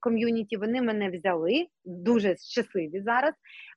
[0.00, 0.56] ком'юніті.
[0.56, 3.34] Вони мене взяли, дуже щасливі зараз.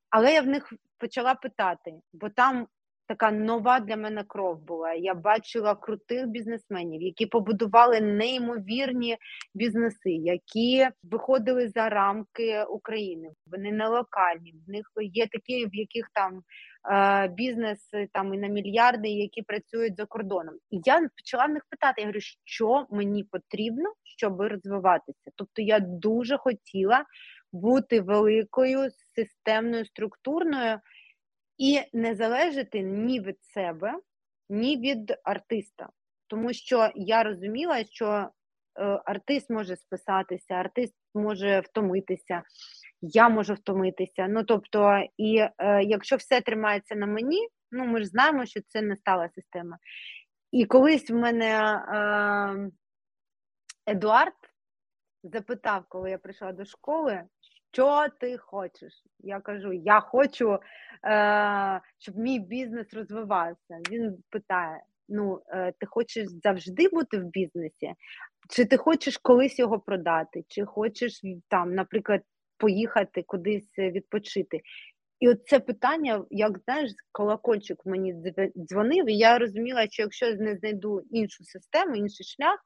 [0.10, 2.68] Але я в них почала питати, бо там
[3.08, 4.94] така нова для мене кров була.
[4.94, 9.18] Я бачила крутих бізнесменів, які побудували неймовірні
[9.54, 13.30] бізнеси, які виходили за рамки України.
[13.46, 14.56] Вони не локальні.
[14.68, 16.42] В них є такі, в яких там
[16.92, 20.56] е, бізнес там і на мільярди, які працюють за кордоном.
[20.72, 25.32] І я почала в них питати: я говорю, що мені потрібно, щоб розвиватися.
[25.36, 27.06] Тобто я дуже хотіла
[27.52, 30.80] бути великою системною структурною
[31.58, 33.94] і не залежати ні від себе,
[34.50, 35.90] ні від артиста.
[36.28, 38.30] Тому що я розуміла, що е,
[39.06, 42.44] артист може списатися, артист може втомитися,
[43.02, 44.28] я можу втомитися.
[44.28, 48.82] Ну тобто, і е, якщо все тримається на мені, ну ми ж знаємо, що це
[48.82, 49.78] не стала система.
[50.52, 52.72] І колись в мене е,
[53.88, 54.34] Едуард
[55.24, 57.24] запитав, коли я прийшла до школи,
[57.78, 59.04] що ти хочеш?
[59.20, 60.60] Я кажу, я хочу,
[61.06, 63.80] е, щоб мій бізнес розвивався.
[63.92, 67.94] Він питає: ну, е, ти хочеш завжди бути в бізнесі?
[68.50, 70.44] Чи ти хочеш колись його продати?
[70.48, 72.22] Чи хочеш там, наприклад,
[72.58, 74.62] поїхати кудись відпочити?
[75.20, 78.16] І от це питання, як знаєш, колокольчик мені
[78.56, 82.60] дзвонив, і я розуміла, що якщо я не знайду іншу систему, інший шлях,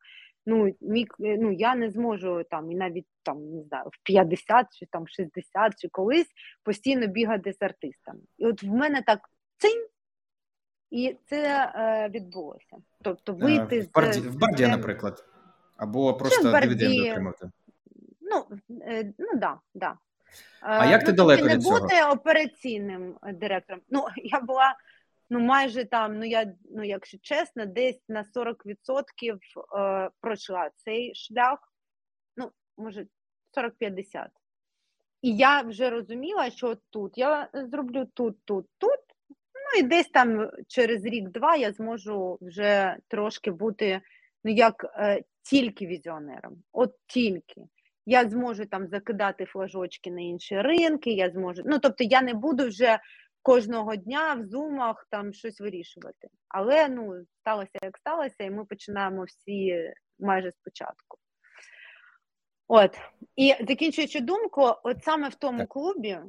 [0.46, 4.68] ну мій, е, ну я не зможу там і навіть там не знаю в 50
[4.80, 6.28] чи там 60 чи колись
[6.64, 8.20] постійно бігати з артистами.
[8.38, 9.20] І от в мене так
[9.58, 9.88] цинь,
[10.92, 12.78] і це е, відбулося.
[13.02, 15.26] Тобто е, вийти в барді, з в барді, наприклад,
[15.78, 17.52] або просто дивіденди отримати.
[18.22, 18.46] Ну
[18.82, 19.98] е, ну да, да.
[20.62, 21.76] А як ти ну, далеко від цього?
[21.76, 23.82] не бути операційним директором?
[23.90, 24.76] Ну я була
[25.32, 29.38] ну майже там, ну я ну, якщо чесно, десь на 40%
[29.78, 31.60] е, пройшла цей шлях,
[32.38, 33.06] ну, може,
[33.58, 34.28] 40-50.
[35.22, 39.00] І я вже розуміла, що тут я зроблю тут, тут, тут.
[39.30, 44.02] Ну і десь там через рік-два я зможу вже трошки бути
[44.44, 46.64] ну, як е, тільки візіонером.
[46.72, 47.62] От тільки.
[48.06, 51.62] Я зможу там закидати флажочки на інші ринки, я зможу.
[51.66, 53.00] Ну, тобто я не буду вже
[53.42, 56.28] кожного дня в зумах там щось вирішувати.
[56.48, 61.18] Але ну, сталося як сталося, і ми починаємо всі майже спочатку.
[62.68, 62.98] От,
[63.36, 66.20] і закінчуючи думку, от саме в тому клубі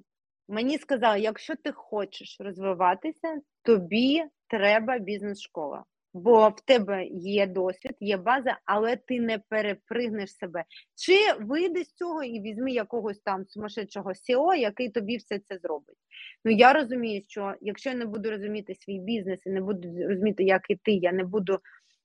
[0.48, 8.16] мені сказали: якщо ти хочеш розвиватися, тобі треба бізнес-школа бо в тебе є досвід, є
[8.16, 10.64] база, але ти не перепригнеш себе.
[10.94, 15.96] Чи вийди з цього і візьми якогось там сумасшедшого SEO, який тобі все це зробить?
[16.44, 20.44] Ну я розумію, що якщо я не буду розуміти свій бізнес і не буду розуміти,
[20.44, 21.59] як і ти, я не буду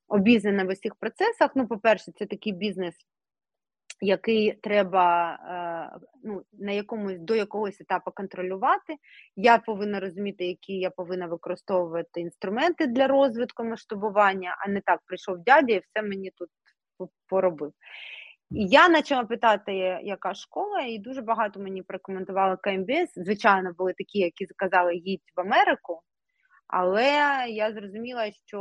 [0.08, 1.52] обізнана в усіх процесах.
[1.56, 2.96] Ну, по-перше, це такий бізнес
[4.02, 8.96] який треба е, ну, на якомусь до якогось етапу контролювати.
[9.36, 15.44] Я повинна розуміти, які я повинна використовувати інструменти для розвитку масштабування, а не так прийшов
[15.44, 16.50] дядя і все мені тут
[17.28, 17.72] поробив.
[18.50, 23.14] Я почала питати, яка школа, і дуже багато мені порекомендували КМБС.
[23.16, 26.02] Звичайно, були такі, які сказали, їдь в Америку.
[26.68, 27.10] Але
[27.50, 28.60] я зрозуміла, що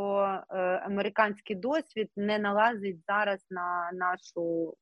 [0.51, 4.75] е, американський досвід не налазить зараз на нашу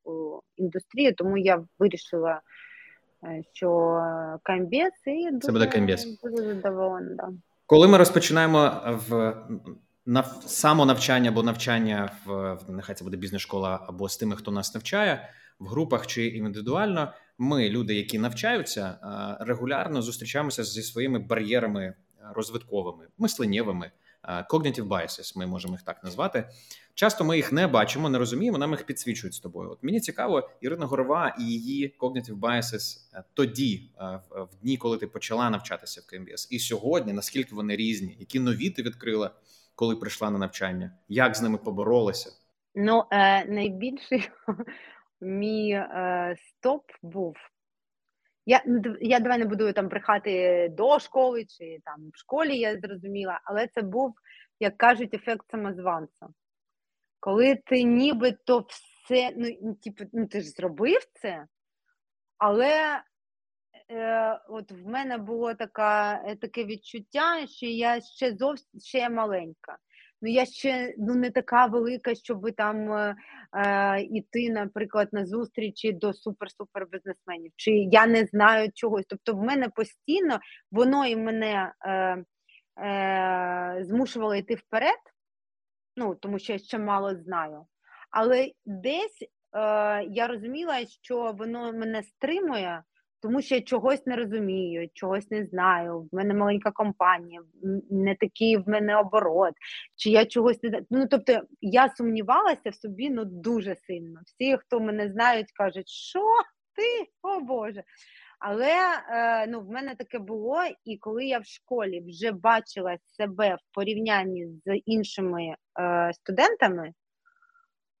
[0.55, 2.41] індустрію, тому я вирішила,
[3.23, 3.99] е, що
[4.43, 6.21] КМБС і дуже, Це буде КМБС.
[6.23, 7.15] дуже задоволена.
[7.15, 7.29] Да.
[7.65, 9.35] Коли ми розпочинаємо в
[10.05, 15.29] на самонавчання або навчання в нехай це буде бізнес-школа або з тими, хто нас навчає
[15.59, 18.97] в групах чи індивідуально, ми, люди, які навчаються,
[19.39, 21.93] регулярно зустрічаємося зі своїми бар'єрами
[22.33, 23.91] розвитковими, мисленнєвими,
[24.49, 26.49] cognitive biases, ми можемо їх так назвати.
[26.93, 29.71] Часто ми їх не бачимо, не розуміємо, нам їх підсвічують з тобою.
[29.71, 34.97] От мені цікаво, Ірина Горова і її cognitive biases е, тоді, е, в дні, коли
[34.97, 39.31] ти почала навчатися в КМБС, і сьогодні, наскільки вони різні, які нові ти відкрила,
[39.75, 42.31] коли прийшла на навчання, як з ними поборолася?
[42.75, 44.29] Ну, е, найбільший
[45.21, 47.35] мій е, стоп був.
[48.45, 48.63] Я
[49.01, 53.67] я давай не буду там брехати до школи чи там в школі, я зрозуміла, але
[53.67, 54.13] це був,
[54.59, 56.27] як кажуть, ефект самозванця
[57.25, 61.47] коли ти нібито все, ну, типу, ну ти ж зробив це,
[62.37, 63.03] але
[63.91, 69.77] е, от в мене було така, е, таке відчуття, що я ще зовсім ще маленька.
[70.25, 73.15] Ну, я ще ну, не така велика, щоб там е,
[73.53, 79.05] е, іти, наприклад, на зустрічі до супер-супер бізнесменів, чи я не знаю чогось.
[79.07, 80.39] Тобто, в мене постійно
[80.71, 81.91] воно і мене е,
[82.85, 84.99] е, змушувало йти вперед
[85.97, 87.65] ну тому що я ще мало знаю.
[88.11, 89.27] Але десь е,
[90.03, 92.83] я розуміла, що воно мене стримує,
[93.25, 96.09] тому що я чогось не розумію, чогось не знаю.
[96.11, 97.41] В мене маленька компанія,
[97.89, 99.53] не такий в мене оборот,
[99.95, 100.81] чи я чогось не.
[100.89, 104.19] Ну тобто я сумнівалася в собі ну дуже сильно.
[104.25, 106.19] Всі, хто мене знають, кажуть, що
[106.75, 107.83] ти, о Боже.
[108.39, 108.73] Але
[109.09, 113.75] е, ну, в мене таке було, і коли я в школі вже бачила себе в
[113.75, 115.43] порівнянні з іншими
[115.79, 116.93] е, студентами,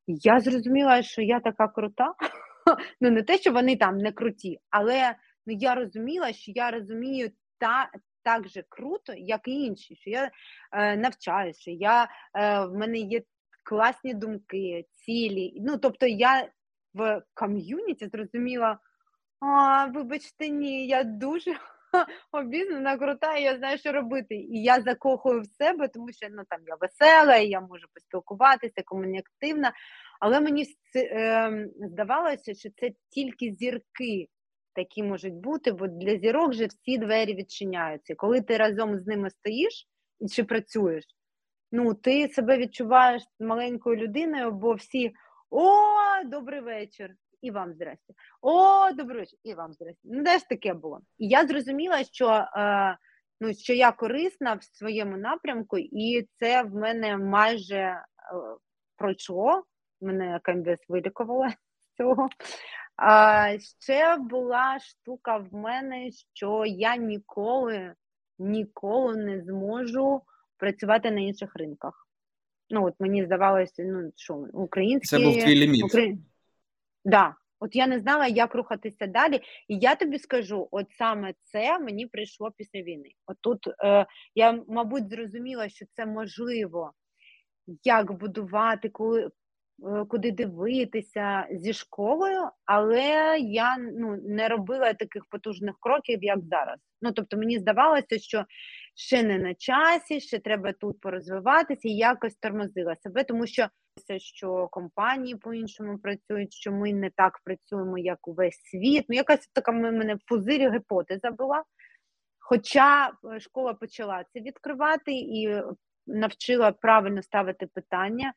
[0.07, 2.13] я зрозуміла, що я така крута.
[3.01, 7.31] Ну, не те, що вони там не круті, але ну, я розуміла, що я розумію
[7.57, 7.89] та,
[8.23, 10.31] так же круто, як і інші, що я
[10.71, 13.21] е, навчаюся, я, е, в мене є
[13.63, 15.53] класні думки, цілі.
[15.61, 16.49] Ну, тобто я
[16.93, 18.79] в ком'юніті зрозуміла.
[19.39, 21.51] А, Вибачте, ні, я дуже
[22.31, 24.35] обізнана, крута, і я знаю, що робити.
[24.35, 28.81] І я закохую в себе, тому що ну, там я весела, і я можу поспілкуватися,
[28.85, 29.71] комунікативна.
[30.19, 34.27] Але мені е, здавалося, що це тільки зірки
[34.75, 38.15] такі можуть бути, бо для зірок вже всі двері відчиняються.
[38.15, 39.87] Коли ти разом з ними стоїш
[40.19, 41.03] і чи працюєш,
[41.71, 45.13] ну ти себе відчуваєш маленькою людиною, бо всі
[45.49, 45.73] о,
[46.25, 48.13] добрий вечір і вам здрасте.
[48.41, 50.01] О, добрий вечір, і вам здрасте.
[50.03, 51.01] Ну, де ж таке було?
[51.17, 52.97] І я зрозуміла, що е,
[53.41, 58.03] ну, що я корисна в своєму напрямку, і це в мене майже е,
[58.97, 59.63] пройшло.
[60.05, 61.49] Мене КМБС вилікувала
[61.93, 62.29] з цього.
[62.95, 63.49] А
[63.81, 67.95] ще була штука в мене, що я ніколи
[68.39, 70.21] ніколи не зможу
[70.57, 72.07] працювати на інших ринках.
[72.69, 75.17] Ну, от мені здавалося, ну що українські...
[75.17, 75.83] Це був твій ліміт.
[75.83, 76.19] Украї...
[77.05, 79.41] Да, от я не знала, як рухатися далі.
[79.67, 83.09] І я тобі скажу, от саме це мені прийшло після війни.
[83.25, 86.91] От тут е, я, мабуть, зрозуміла, що це можливо,
[87.83, 89.29] як будувати, коли.
[89.83, 96.79] Е, куди дивитися зі школою, але я ну не робила таких потужних кроків, як зараз.
[97.01, 98.45] Ну тобто мені здавалося, що
[98.95, 103.67] ще не на часі, ще треба тут порозвиватися і якось тормозила себе, тому що
[104.17, 109.05] що компанії по-іншому працюють, що ми не так працюємо, як увесь світ.
[109.09, 111.63] Ну, якась така в мене пузирі гіпотеза була.
[112.39, 115.61] Хоча е, школа почала це відкривати і
[116.07, 118.33] навчила правильно ставити питання,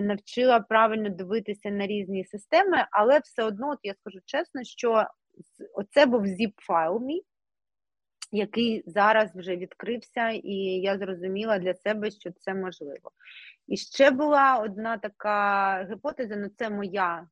[0.00, 5.06] навчила правильно дивитися на різні системи, але все одно, от я скажу чесно, що
[5.74, 7.22] оце був zip-файл мій,
[8.32, 13.10] який зараз вже відкрився, і я зрозуміла для себе, що це можливо.
[13.66, 17.28] І ще була одна така гіпотеза, ну це моя,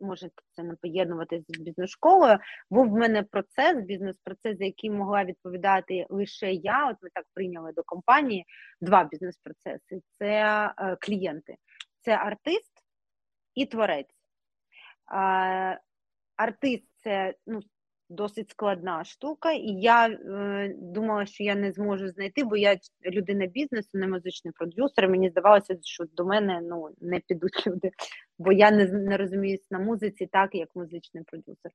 [0.00, 2.38] може це не поєднувати з бізнес-школою.
[2.70, 6.90] Був в мене процес, бізнес-процес, за який могла відповідати лише я.
[6.90, 8.44] От ми так прийняли до компанії
[8.80, 11.56] два бізнес-процеси: це е, клієнти,
[12.00, 12.72] це артист
[13.54, 14.14] і творець.
[16.36, 17.60] Артист це ну,
[18.08, 23.46] досить складна штука, і я е, думала, що я не зможу знайти, бо я людина
[23.46, 25.08] бізнесу, не музичний продюсер.
[25.08, 27.90] Мені здавалося, що до мене ну не підуть люди,
[28.38, 31.72] бо я не не розуміюсь на музиці, так як музичний продюсер.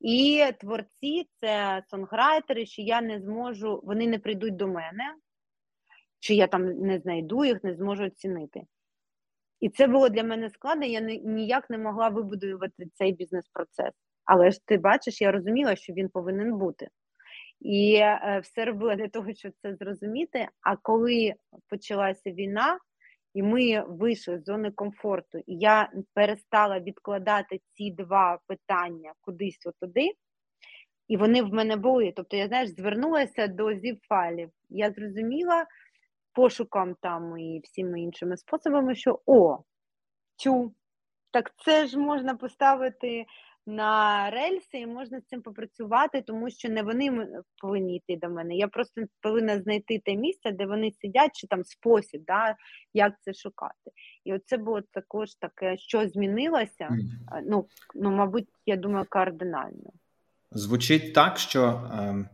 [0.00, 5.14] І творці це сонграйтери, що я не зможу, вони не прийдуть до мене,
[6.20, 8.62] чи я там не знайду їх, не зможу оцінити.
[9.60, 13.92] І це було для мене складно, я ніяк не могла вибудувати цей бізнес-процес.
[14.24, 16.88] Але ж ти бачиш, я розуміла, що він повинен бути.
[17.60, 20.48] І е, все робила для того, щоб це зрозуміти.
[20.60, 21.34] А коли
[21.68, 22.78] почалася війна,
[23.34, 30.10] і ми вийшли з зони комфорту, і я перестала відкладати ці два питання кудись туди,
[31.08, 32.12] і вони в мене були.
[32.16, 34.50] Тобто, я знаєш, звернулася до zip-файлів.
[34.68, 35.66] Я зрозуміла
[36.32, 39.58] пошуком там і всіми іншими способами, що о,
[40.36, 40.74] цю,
[41.30, 43.26] так це ж можна поставити
[43.66, 47.28] на рельси і можна з цим попрацювати, тому що не вони
[47.60, 48.56] повинні йти до мене.
[48.56, 52.56] Я просто повинна знайти те місце, де вони сидять, чи там спосіб, да,
[52.94, 53.90] як це шукати.
[54.24, 56.88] І оце було також таке, що змінилося.
[56.90, 56.98] Mm.
[57.46, 59.90] Ну, ну, мабуть, я думаю, кардинально.
[60.50, 62.28] Звучить так, що е,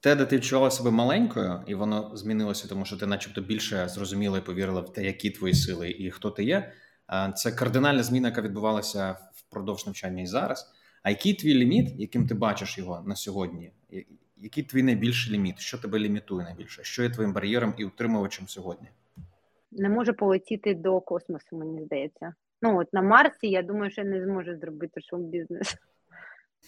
[0.00, 4.38] те, де ти відчувала себе маленькою, і воно змінилося, тому що ти, начебто, більше зрозуміла
[4.38, 6.72] і повірила в те, які твої сили і хто ти є.
[7.12, 9.16] Е, це кардинальна зміна, яка відбувалася
[9.54, 10.74] впродовж навчання і зараз.
[11.02, 13.72] А який твій ліміт, яким ти бачиш його на сьогодні?
[14.36, 15.58] Який твій найбільший ліміт?
[15.58, 16.84] Що тебе лімітує найбільше?
[16.84, 18.88] Що є твоїм бар'єром і утримувачем сьогодні?
[19.72, 22.34] Не можу полетіти до космосу, мені здається.
[22.62, 25.76] Ну от на Марсі я думаю, що я не зможу зробити шоу-бізнес.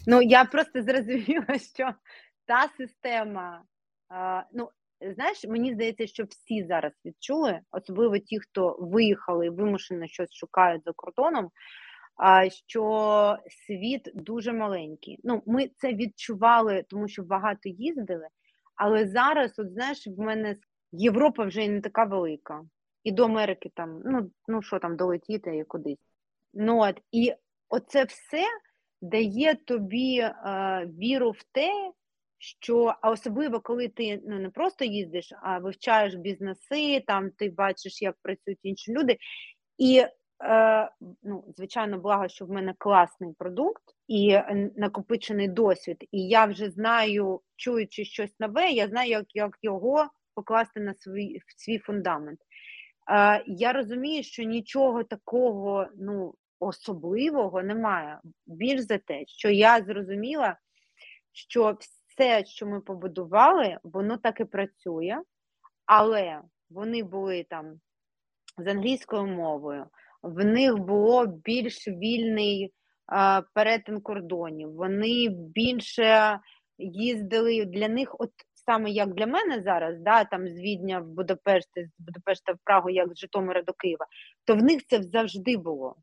[0.06, 1.90] Ну я просто зрозуміла, що
[2.46, 3.62] та система,
[4.08, 4.68] а, ну
[5.00, 10.84] знаєш, мені здається, що всі зараз відчули, особливо ті, хто виїхали і вимушено щось шукають
[10.84, 11.50] за кордоном
[12.50, 15.20] що світ дуже маленький.
[15.24, 18.28] Ну, Ми це відчували, тому що багато їздили,
[18.74, 20.56] але зараз, от знаєш, в мене
[20.92, 22.64] Європа вже не така велика.
[23.04, 25.98] І до Америки там, ну ну що там, долетіти і кудись.
[26.54, 27.34] Ну, от, І
[27.68, 28.44] оце все
[29.02, 30.32] дає тобі е,
[30.98, 31.92] віру в те,
[32.38, 38.02] що а особливо, коли ти ну не просто їздиш, а вивчаєш бізнеси, там ти бачиш,
[38.02, 39.16] як працюють інші люди.
[39.78, 40.04] І
[40.44, 40.90] Е,
[41.22, 44.38] ну, звичайно, благо, що в мене класний продукт і
[44.76, 46.04] накопичений досвід.
[46.12, 51.40] І я вже знаю, чуючи щось нове, я знаю, як як його покласти на свій
[51.56, 52.40] свій фундамент.
[53.10, 58.20] Е, Я розумію, що нічого такого ну, особливого немає.
[58.46, 60.56] Більш за те, що я зрозуміла,
[61.32, 61.78] що
[62.08, 65.20] все, що ми побудували, воно так і працює,
[65.86, 67.80] але вони були там
[68.58, 69.86] з англійською мовою
[70.22, 72.72] в них було більш вільний
[73.06, 74.72] а, перетин кордонів.
[74.72, 76.40] Вони більше
[76.78, 78.30] їздили для них, от
[78.66, 82.90] саме як для мене зараз, да, там з Відня в Будапешт, з Будапешта в Прагу,
[82.90, 84.06] як з Житомира до Києва,
[84.44, 85.96] то в них це завжди було.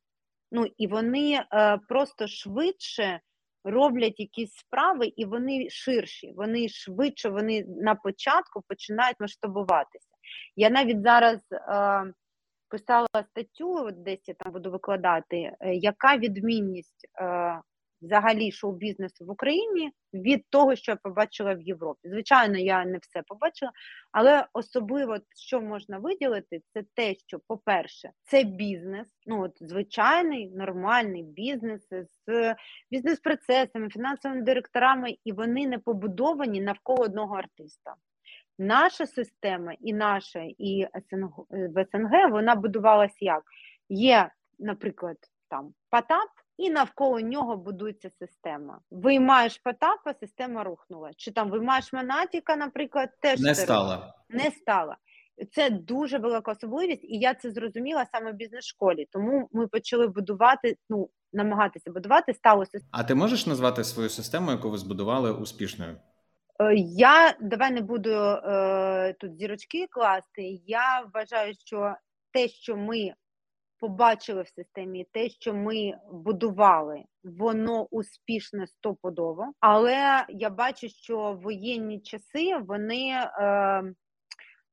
[0.51, 3.19] Ну і вони а, просто швидше.
[3.65, 10.09] Роблять якісь справи, і вони ширші, вони швидше, вони на початку починають масштабуватися.
[10.55, 12.13] Я навіть зараз е,
[12.73, 17.61] писала статтю, десь я там буду викладати, е, яка відмінність е,
[18.01, 22.09] взагалі шоу-бізнесу в Україні від того, що я побачила в Європі.
[22.09, 23.71] Звичайно, я не все побачила,
[24.11, 31.23] але особливо, що можна виділити, це те, що, по-перше, це бізнес, ну от звичайний нормальний
[31.23, 31.87] бізнес
[32.27, 32.55] з
[32.91, 37.95] бізнес-процесами, фінансовими директорами, і вони не побудовані навколо одного артиста.
[38.57, 43.43] Наша система і наша, і СНГ, в СНГ вона будувалася як?
[43.89, 45.17] Є, наприклад,
[45.49, 48.79] там Потап, і навколо нього будується система.
[48.91, 51.11] Виймаєш Потапа, система рухнула.
[51.17, 54.13] Чи там виймаєш Монатіка, наприклад, теж не стала.
[54.29, 54.97] Не стала.
[55.51, 59.07] Це дуже велика особливість, і я це зрозуміла саме в бізнес-школі.
[59.11, 62.89] Тому ми почали будувати, ну намагатися будувати сталу систему.
[62.91, 65.97] А ти можеш назвати свою систему, яку ви збудували успішною?
[66.61, 70.61] Е, я давай не буду е, тут зірочки класти.
[70.65, 71.95] Я вважаю, що
[72.31, 73.13] те, що ми
[73.79, 79.51] побачили в системі, те, що ми будували, воно успішне стопудово.
[79.59, 83.09] Але я бачу, що воєнні часи вони.
[83.39, 83.93] Е,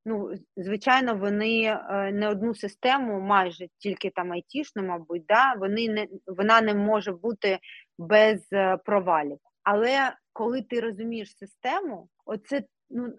[0.04, 6.08] Ну, звичайно, вони е, не одну систему, майже тільки там айтішну, мабуть, да, вони не
[6.26, 7.58] вона не може бути
[7.98, 9.38] без е, провалів.
[9.72, 13.12] Але коли ти розумієш систему, оце ну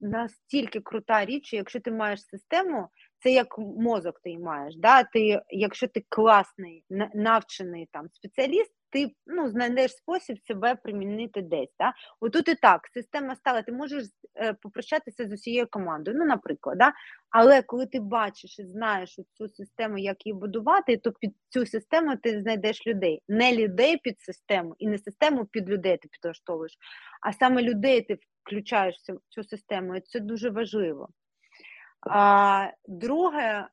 [0.00, 2.88] настільки крута річ, якщо ти маєш систему,
[3.18, 4.76] це як мозок ти маєш.
[4.76, 5.04] Да?
[5.04, 6.84] Ти, Якщо ти класний,
[7.14, 11.74] навчений там спеціаліст, ти ну, знайдеш спосіб себе примінити десь.
[11.78, 11.92] Да?
[12.20, 14.04] Отут і так, система стала, ти можеш
[14.36, 16.92] е, попрощатися з усією командою, ну, наприклад, да?
[17.30, 22.16] але коли ти бачиш і знаєш цю систему, як її будувати, то під цю систему
[22.16, 23.22] ти знайдеш людей.
[23.28, 26.72] Не людей під систему і не систему під людей ти підлаштовуєш,
[27.20, 31.08] а саме людей ти включаєш в цю систему, і це дуже важливо.
[32.10, 33.68] А, Друге,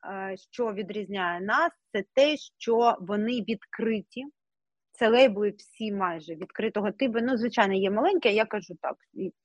[0.52, 4.26] що відрізняє нас, це те, що вони відкриті.
[5.00, 7.18] Це лейбли всі майже відкритого типу.
[7.22, 8.96] Ну, звичайно, є маленькі, а я кажу так: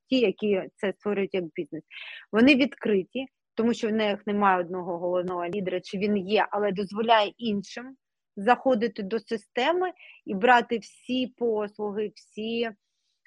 [0.09, 1.83] ті, які це створюють як бізнес,
[2.31, 7.31] вони відкриті, тому що в них немає одного головного лідера, чи він є, але дозволяє
[7.37, 7.95] іншим
[8.35, 9.91] заходити до системи
[10.25, 12.69] і брати всі послуги, всі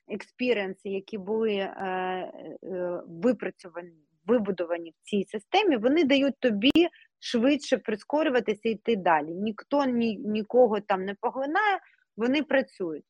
[0.08, 3.92] експіріенси, які були е, е, випрацьовані,
[4.26, 9.34] вибудовані в цій системі, вони дають тобі швидше прискорюватися і йти далі.
[9.34, 11.78] Ніхто ні, нікого там не поглинає,
[12.18, 13.04] вони працюють.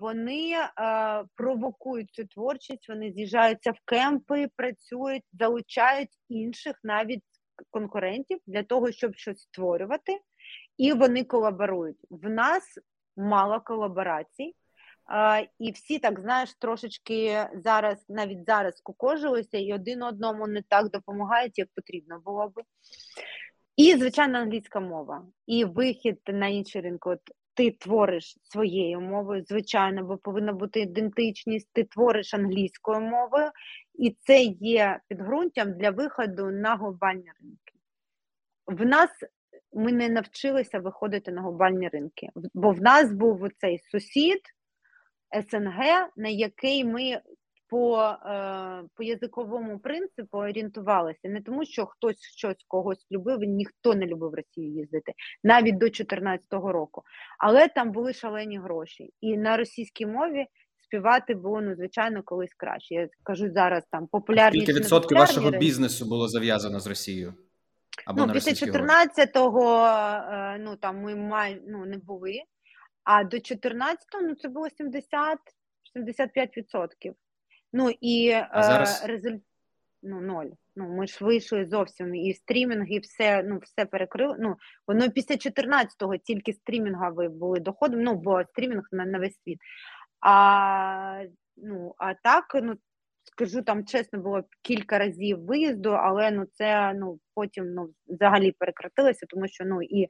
[0.00, 0.54] Вони
[1.34, 7.24] провокують цю творчість, вони з'їжджаються в кемпи, працюють, залучають інших навіть
[7.70, 10.18] конкурентів для того, щоб щось створювати,
[10.78, 11.96] і вони колаборують.
[12.10, 12.78] В нас
[13.16, 14.54] мало колаборацій,
[15.58, 21.58] і всі так знаєш, трошечки зараз, навіть зараз скукожилися, і один одному не так допомагають,
[21.58, 22.62] як потрібно було би.
[23.76, 27.06] І, звичайно, англійська мова, і вихід на інший ринок.
[27.06, 27.20] От
[27.54, 33.50] ти твориш своєю мовою, звичайно, бо повинна бути ідентичність, ти твориш англійською мовою,
[33.94, 37.74] і це є підґрунтям для виходу на глобальні ринки.
[38.66, 39.10] В нас
[39.72, 44.40] ми не навчилися виходити на глобальні ринки, бо в нас був цей сусід
[45.50, 47.20] СНГ, на який ми
[47.72, 51.28] по е, по язиковому принципу орієнтувалися.
[51.28, 55.12] Не тому, що хтось щось когось любив, ніхто не любив Росію їздити,
[55.44, 57.02] навіть до 2014 року.
[57.38, 59.10] Але там були шалені гроші.
[59.20, 60.46] І на російській мові
[60.84, 62.94] співати було ну, звичайно колись краще.
[62.94, 64.64] Я кажу зараз там популярніше.
[64.64, 67.34] Скільки відсотків вашого бізнесу було зав'язано з Росією?
[68.06, 72.42] Або ну, після 14-го е, ну там ми май, ну, не були.
[73.04, 77.12] А до 14-го ну, це було 70-75%.
[77.72, 79.02] Ну і а зараз...
[79.04, 79.42] е, результ...
[80.02, 80.50] ну, ноль.
[80.76, 84.36] Ну, ми ж вийшли зовсім і стрімінг, і все ну, все перекрили.
[84.38, 84.56] Ну,
[84.86, 89.58] воно після 14-го тільки стрімінгові були доходи, ну, бо стрімінг на, на весь світ.
[90.20, 91.24] А
[91.56, 92.76] ну, а так, ну,
[93.24, 99.26] скажу там чесно, було кілька разів виїзду, але ну, це ну, потім ну, взагалі перекратилося,
[99.28, 100.08] тому що ну, і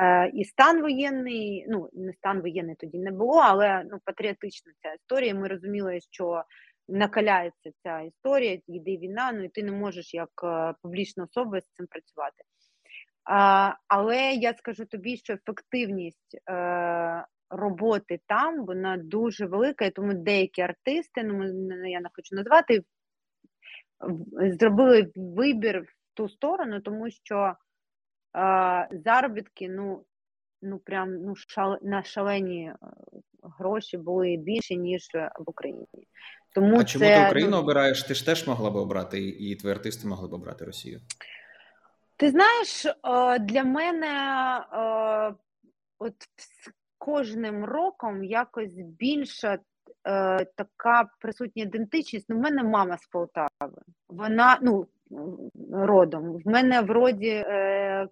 [0.00, 4.92] е, і стан воєнний, ну, не стан воєнний тоді не було, але ну, патріотична ця
[4.92, 5.34] історія.
[5.34, 6.44] Ми розуміли, що
[6.90, 11.64] накаляється ця історія, йде війна, ну і ти не можеш як е, публічна особа з
[11.72, 12.44] цим працювати.
[13.88, 20.62] Але я скажу тобі, що ефективність е, роботи там вона дуже велика, і тому деякі
[20.62, 21.44] артисти, ну
[21.88, 22.82] я не хочу назвати,
[24.58, 27.54] зробили вибір в ту сторону, тому що
[28.36, 30.04] е, заробітки, ну
[30.62, 32.76] ну прям ну шал, на шалені е,
[33.42, 35.86] гроші були більше ніж в Україні.
[36.54, 37.58] Тому а чому ти Україну ну...
[37.58, 38.02] обираєш?
[38.02, 41.00] Ти ж теж могла б обрати, і твої артисти могли б обрати Росію?
[42.20, 44.06] Ти знаєш, е, для мене
[44.72, 45.34] е,
[45.98, 49.58] от з кожним роком якось більша
[50.06, 52.26] е, така присутня ідентичність.
[52.28, 53.82] Ну, в мене мама з Полтави.
[54.08, 54.86] Вона ну
[55.72, 56.42] родом.
[56.44, 57.44] В мене в роді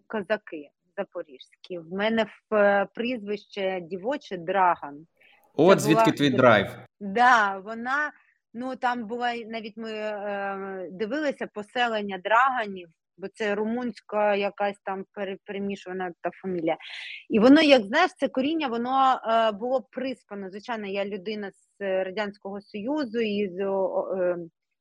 [0.07, 1.79] козаки запорізькі.
[1.79, 5.07] В мене в прізвище дівоче Драган.
[5.55, 6.17] От Це звідки була...
[6.17, 6.67] твій драйв?
[7.01, 8.13] Да, вона
[8.55, 15.05] Ну там була навіть ми е, дивилися поселення драганів, бо це румунська якась там
[15.45, 16.77] перемішувана та фамілія.
[17.29, 20.51] І воно, як знаєш, це коріння, воно е, було приспано.
[20.51, 24.37] Звичайно, я людина з Радянського Союзу і з е,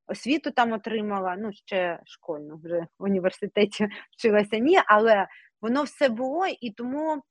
[0.08, 1.36] освіту там отримала.
[1.40, 5.28] Ну, ще школьну вже в університеті вчилася ні, але
[5.62, 7.24] воно все було і тому.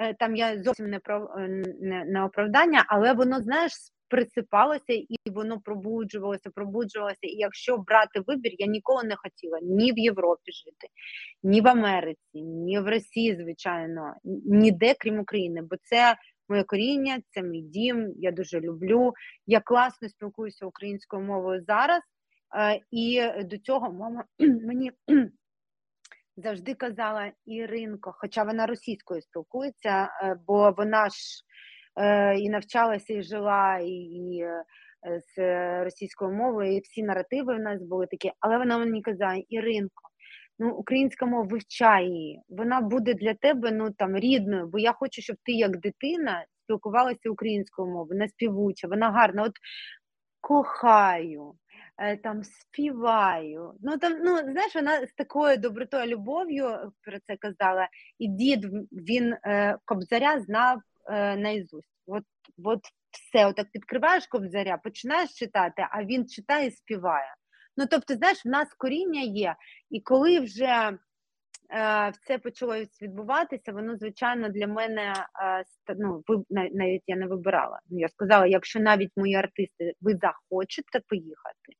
[0.00, 1.48] Е, там я зовсім не про е,
[1.80, 3.72] не, не оправдання, але воно знаєш
[4.08, 7.18] присипалося і воно пробуджувалося, пробуджувалося.
[7.22, 10.86] І якщо брати вибір, я ніколи не хотіла ні в Європі жити,
[11.42, 16.16] ні в Америці, ні в Росії, звичайно, ніде крім України, бо це.
[16.50, 19.12] Моє коріння, це мій дім, я дуже люблю.
[19.46, 22.02] Я класно спілкуюся українською мовою зараз,
[22.56, 24.92] е, і до цього мама мені
[26.36, 31.16] завжди казала Іринко, хоча вона російською спілкується, е, бо вона ж
[32.38, 34.64] і навчалася, і жила, і, і е,
[35.36, 35.38] з
[35.84, 40.08] російською мовою, і всі наративи в нас були такі, але вона мені казала, Іринко,
[40.58, 45.22] ну українська мова вивчай її, вона буде для тебе ну там рідною, бо я хочу,
[45.22, 49.42] щоб ти як дитина спілкувалася українською мовою, не співуча, вона гарна.
[49.42, 49.52] От
[50.40, 51.54] кохаю.
[51.98, 53.72] Е, там співаю.
[53.80, 57.88] Ну там, ну знаєш, вона з такою добротою любов'ю про це казала,
[58.18, 60.80] і дід він е, Кобзаря знав
[61.10, 61.64] е.
[62.06, 62.24] От,
[62.64, 62.80] от
[63.10, 67.34] все, отак відкриваєш ковзаря, починаєш читати, а він читає і співає.
[67.76, 69.54] Ну, тобто, знаєш, в нас коріння є,
[69.90, 70.98] і коли вже
[71.72, 75.64] е, це почало відбуватися, воно, звичайно, для мене е,
[75.98, 77.80] ну, ви, навіть я не вибирала.
[77.88, 81.72] Я сказала, якщо навіть мої артисти, ви захочете поїхати,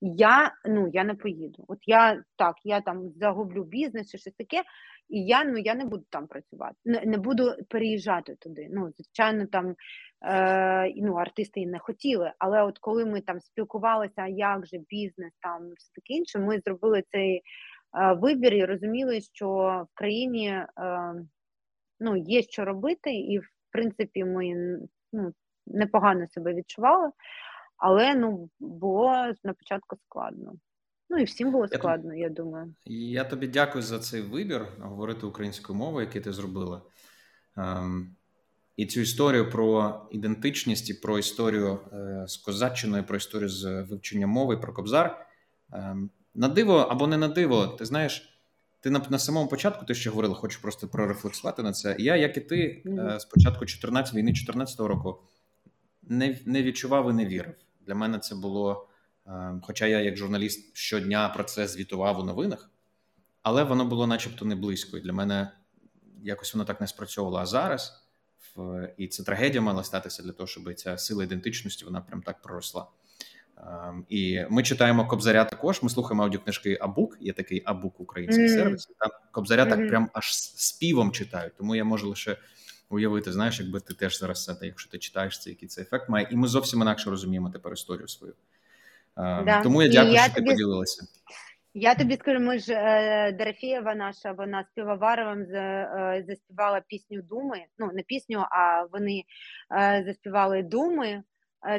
[0.00, 1.64] Я ну я не поїду.
[1.68, 4.62] От я так, я там загублю бізнес чи щось таке,
[5.08, 8.68] і я ну я не буду там працювати, не, не буду переїжджати туди.
[8.70, 9.74] Ну, звичайно, там
[10.26, 12.32] е, ну, артисти і не хотіли.
[12.38, 17.02] Але от коли ми там спілкувалися, як же бізнес, там все таке інше, ми зробили
[17.10, 17.42] цей е,
[18.12, 19.46] вибір і розуміли, що
[19.92, 20.66] в країні е,
[22.00, 24.54] ну, є що робити, і в принципі ми
[25.12, 25.32] ну,
[25.66, 27.10] непогано себе відчували,
[27.76, 30.52] але ну було на початку складно.
[31.10, 32.74] Ну і всім було складно, я, я думаю.
[32.84, 36.82] Я тобі дякую за цей вибір говорити українською мовою, який ти зробила.
[37.56, 38.16] Ем,
[38.76, 44.26] І цю історію про ідентичність і про історію е, з козаччиною, про історію з вивчення
[44.26, 45.26] мови, про кобзар.
[45.72, 48.32] Ем, На диво або не на диво, ти знаєш.
[48.80, 51.96] Ти на на самому початку ти ще говорила, хочу просто прорефлексувати на це.
[51.98, 53.20] Я, як і ти, mm-hmm.
[53.20, 55.20] з початку 14 війни 14 року
[56.02, 57.54] не не відчував і не вірив.
[57.86, 58.88] Для мене це було
[59.26, 62.70] Ем, хоча я, як журналіст, щодня про це звітував у новинах,
[63.42, 64.98] але воно було, начебто, не близько.
[64.98, 65.50] І для мене
[66.22, 67.38] якось воно так не спрацьовувало.
[67.38, 68.02] А зараз
[68.96, 72.86] і це трагедія мала статися для того, щоб ця сила ідентичності вона прям так проросла.
[73.56, 75.82] Um, і ми читаємо Кобзаря також.
[75.82, 78.54] Ми слухаємо аудіокнижки Абук, є такий Абук український mm-hmm.
[78.54, 78.88] сервіс.
[78.98, 79.68] Там Кобзаря mm-hmm.
[79.68, 81.56] так прям аж співом читають.
[81.56, 82.36] Тому я можу лише
[82.88, 86.28] уявити, знаєш, якби ти теж зараз це, якщо ти читаєш це, який це ефект має,
[86.30, 88.34] і ми зовсім інакше розуміємо тепер історію свою.
[89.16, 89.62] Да.
[89.62, 90.46] Тому я дякую, і що тобі...
[90.46, 91.06] ти поділилася.
[91.78, 97.64] Я тобі скажу, ми ж е, Дорофєєва наша, вона з Півоваровим е, заспівала пісню Думи.
[97.78, 99.24] Ну, не пісню, а вони
[99.72, 101.22] е, заспівали Думи,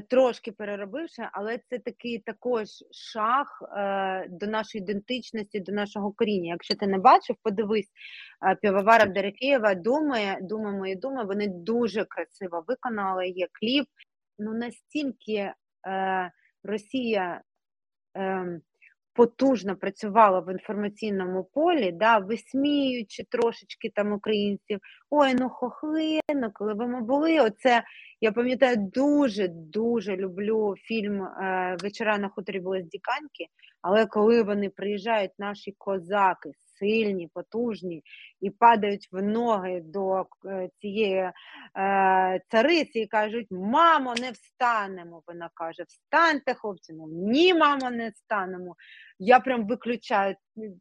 [0.10, 3.48] трошки переробивши, але це такий також шаг
[4.30, 6.52] до нашої ідентичності, до нашого коріння.
[6.52, 7.92] Якщо ти не бачив, подивись
[8.62, 11.24] півовара Дорофєєва, думає, Думи мої думи.
[11.24, 13.28] Вони дуже красиво виконали.
[13.28, 13.88] Є кліп.
[14.40, 15.54] Ну настільки.
[16.64, 17.42] Росія
[18.18, 18.60] е,
[19.18, 26.20] потужно працювала в інформаційному полі, да, висміюючи трошечки там українців, ой, ну хохли,
[26.54, 27.40] коли ви ми були.
[27.40, 27.84] Оце
[28.22, 33.46] я пам'ятаю, дуже дуже люблю фільм е, Вечора на хуторі були з Діканьки,
[33.82, 38.04] але коли вони приїжджають, наші козаки сильні, потужні
[38.42, 41.32] і падають в ноги до е, цієї
[41.78, 45.24] е, цариці і кажуть: Мамо, не встанемо.
[45.28, 48.76] Вона каже: Встаньте, хлопці, ну ні, мамо, не встанемо.
[49.20, 50.36] Я прям виключаю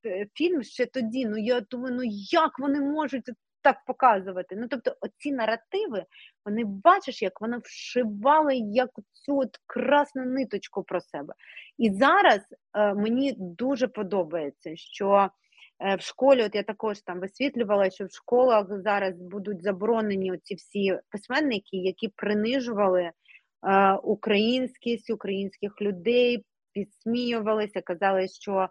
[0.06, 1.26] е, фільм ще тоді.
[1.26, 3.30] Ну я думаю, ну як вони можуть
[3.62, 4.56] так показувати?
[4.56, 6.04] Ну тобто, оці наративи,
[6.44, 11.34] вони бачиш, як вони вшивали як цю от красну ниточку про себе.
[11.78, 12.40] І зараз
[12.74, 15.45] е, мені дуже подобається, що Е,
[15.80, 20.98] в школі, от я також там висвітлювала, що в школах зараз будуть заборонені оці всі
[21.10, 23.12] письменники, які принижували е,
[23.92, 28.68] українськість українських людей, підсміювалися, казали, що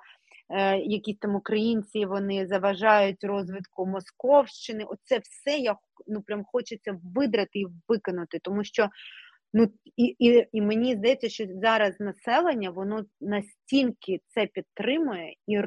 [0.49, 4.83] е, якісь там українці вони заважають розвитку Московщини.
[4.83, 5.75] Оце все я
[6.07, 8.89] ну прям хочеться видрати і викинути, тому що
[9.57, 15.59] Ну і і, і мені здається, що зараз населення воно настільки це підтримує, і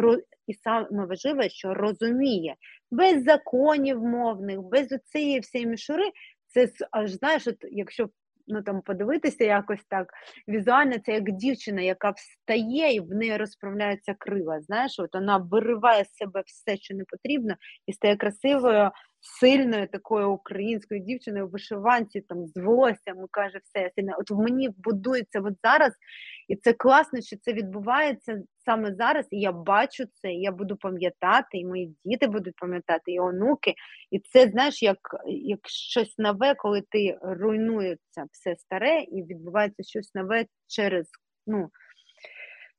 [0.46, 2.54] і саме важливе, що розуміє.
[2.90, 6.04] Без законів мовних, без цієї всієї мішури,
[6.46, 8.08] це аж знаєш, от якщо
[8.48, 10.12] ну там подивитися якось так
[10.48, 14.60] візуально, це як дівчина, яка встає і в неї розправляється крила.
[14.60, 17.54] Знаєш, от вона вириває з себе все, що не потрібно,
[17.86, 18.90] і стає красивою,
[19.20, 24.16] сильною такою українською дівчиною в вишиванці, там з волоссям, каже, все я сильна.
[24.18, 25.92] От в мені будується от зараз,
[26.48, 29.26] і це класно, що це відбувається саме зараз.
[29.30, 33.74] І я бачу це, і я буду пам'ятати, і мої діти будуть пам'ятати, і онуки.
[34.10, 40.14] І це знаєш, як як щось нове, коли ти руйнується все старе, і відбувається щось
[40.14, 41.06] нове через
[41.46, 41.70] ну.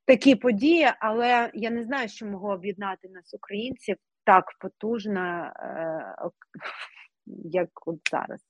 [0.06, 6.30] Такі події, але я не знаю, що могло об'єднати нас, українців, так потужна, е,
[7.52, 8.42] як от зараз.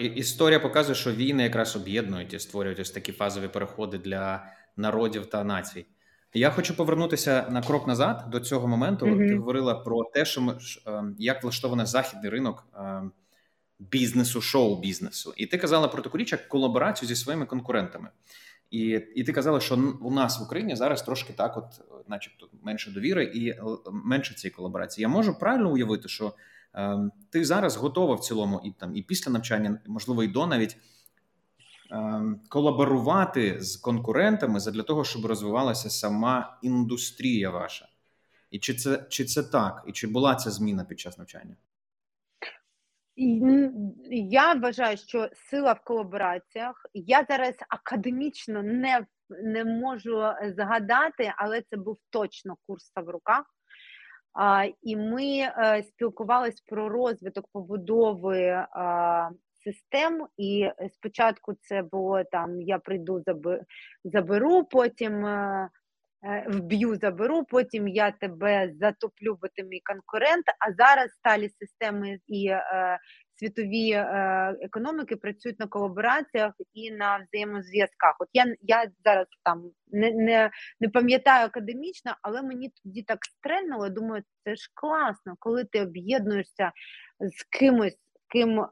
[0.00, 5.44] Історія показує, що війни якраз об'єднують і створюють ось такі фазові переходи для народів та
[5.44, 5.86] націй.
[6.36, 9.06] Я хочу повернутися на крок назад до цього моменту.
[9.06, 9.28] Mm-hmm.
[9.28, 13.02] Ти говорила про те, що ми е, як влаштований західний ринок е,
[13.78, 18.08] бізнесу, шоу-бізнесу, і ти казала про таку річ, як колаборацію зі своїми конкурентами.
[18.70, 18.80] І
[19.14, 21.64] і ти казала, що у нас в Україні зараз трошки так, от,
[22.08, 25.02] начебто, менше довіри і е, менше цієї колаборації.
[25.02, 26.34] Я можу правильно уявити, що
[26.74, 26.98] е,
[27.30, 30.76] ти зараз готова в цілому, і там і після навчання, можливо, і до навіть
[32.48, 37.88] колаборувати з конкурентами для того, щоб розвивалася сама індустрія ваша.
[38.50, 41.56] І чи це чи це так, і чи була ця зміна під час навчання?
[44.10, 46.86] Я вважаю, що сила в колабораціях.
[46.94, 50.22] Я зараз академічно не не можу
[50.56, 53.44] згадати, але це був точно курс в руках.
[54.32, 59.30] А, І ми е, спілкувалися про розвиток побудови а,
[59.66, 60.26] систем.
[60.36, 63.22] І спочатку це було там: я прийду,
[64.04, 65.68] заберу, потім е,
[66.26, 70.44] Е, вб'ю, заберу, потім я тебе затоплю, бо ти мій конкурент.
[70.58, 72.98] А зараз сталі системи і е,
[73.34, 73.90] світові
[74.60, 78.16] економіки працюють на колабораціях і на взаємозв'язках.
[78.18, 80.50] От я я зараз там не не,
[80.80, 83.88] не пам'ятаю академічно, але мені тоді так стрельнуло.
[83.88, 86.72] Думаю, це ж класно, коли ти об'єднуєшся
[87.20, 87.98] з кимось,
[88.28, 88.66] ким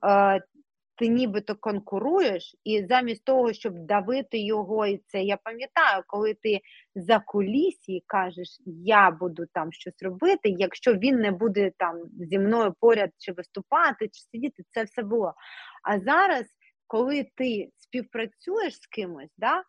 [0.96, 6.60] ти нібито конкуруєш, і замість того, щоб давити його, і це я пам'ятаю, коли ти
[6.94, 8.48] за кулісі кажеш,
[8.84, 14.08] я буду там щось робити, якщо він не буде там зі мною поряд чи виступати,
[14.08, 15.34] чи сидіти, це все було.
[15.82, 16.46] А зараз,
[16.86, 19.62] коли ти співпрацюєш з кимось, да,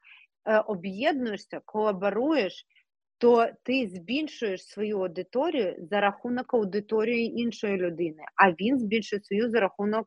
[0.45, 2.65] е, об'єднуєшся, колаборуєш
[3.17, 9.59] то ти збільшуєш свою аудиторію за рахунок аудиторії іншої людини, а він збільшує свою за
[9.59, 10.05] рахунок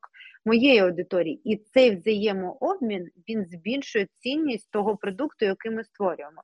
[0.48, 1.40] моєї аудиторії.
[1.44, 6.42] І цей взаємообмін він збільшує цінність того продукту, який ми створюємо.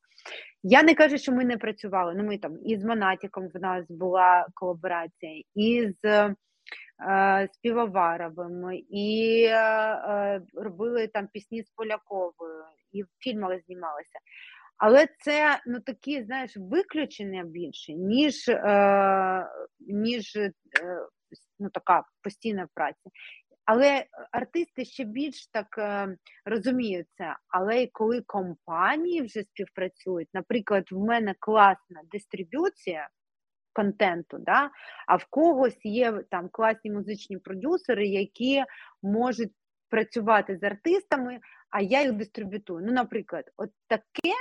[0.62, 2.14] Я не кажу, що ми не працювали.
[2.16, 6.34] Ну, ми там і з Монатіком в нас була колаборація, і з
[7.00, 14.18] е, Співоваровим, і е, е, робили там пісні з Поляковою, і в фільмах знімалися.
[14.76, 19.46] Але це ну такі, знаєш, виключення більше, ніж е,
[19.80, 20.52] ніж е,
[21.58, 23.10] ну, така постійна праця.
[23.64, 27.36] Але артисти ще більш так е, розуміють це.
[27.48, 33.08] Але коли компанії вже співпрацюють, наприклад, в мене класна дистриб'юція
[33.72, 34.70] контенту, да,
[35.06, 38.64] а в когось є там класні музичні продюсери, які
[39.02, 39.52] можуть
[39.88, 41.40] працювати з артистами,
[41.70, 42.84] а я їх дистриб'ютую.
[42.86, 44.34] Ну, наприклад, от таке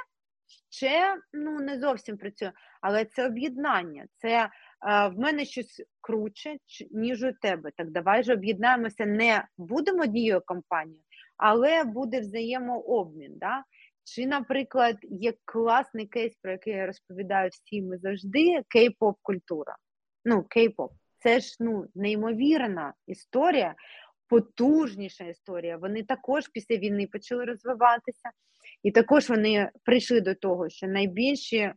[0.70, 2.52] ще ну не зовсім працює,
[2.82, 4.06] але це об'єднання.
[4.18, 4.50] Це е,
[4.84, 6.58] в мене щось круче,
[6.92, 7.72] ніж у тебе.
[7.78, 11.04] Так давай же об'єднаємося, не будемо однією компанією,
[11.38, 13.38] але буде взаємообмін.
[13.38, 13.64] Да?
[14.04, 19.76] Чи, наприклад, є класний кейс, про який я розповідаю всім і завжди, кей-поп культура.
[20.26, 20.90] Ну, кей-поп.
[21.20, 23.76] Це ж ну, неймовірна історія,
[24.28, 25.78] потужніша історія.
[25.78, 28.32] Вони також після війни почали розвиватися.
[28.84, 31.74] І також вони прийшли до того, що найбільші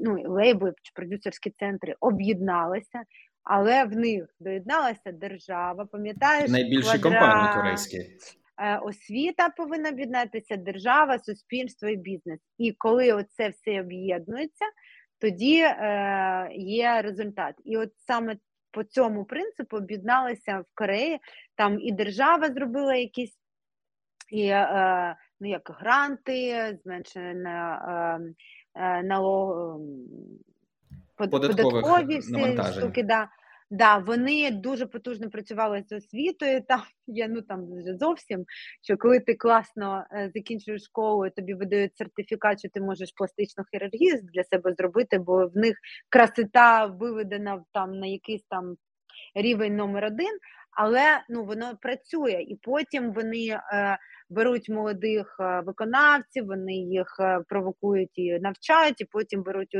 [0.00, 3.02] ну, лейбли чи продюсерські центри об'єдналися,
[3.42, 5.86] але в них доєдналася держава.
[5.86, 7.98] Пам'ятаєш, найбільші квадрат, компанії корейські.
[8.58, 12.40] Е, освіта повинна об'єднатися, держава, суспільство і бізнес.
[12.58, 14.64] І коли оце все об'єднується,
[15.18, 17.54] тоді е, є результат.
[17.64, 18.36] І от саме
[18.70, 21.18] по цьому принципу об'єдналися в Кореї.
[21.54, 23.38] Там і держава зробила якісь
[24.30, 28.34] і е, ну, як гранти, зменшення е, е,
[29.04, 29.80] налог,
[31.16, 33.02] податкові всі штуки.
[33.02, 33.28] Да.
[33.70, 36.60] Да, вони дуже потужно працювали з освітою.
[36.68, 38.44] Там я ну там вже зовсім
[38.82, 44.20] що коли ти класно е, закінчуєш школу, тобі видають сертифікат, що ти можеш пластичну хірургію
[44.34, 45.76] для себе зробити, бо в них
[46.08, 48.76] красота виведена там на якийсь там
[49.34, 50.38] рівень номер один,
[50.76, 53.98] але ну воно працює, і потім вони е,
[54.34, 59.74] беруть молодих е, виконавців, вони їх е, провокують і навчають, і потім беруть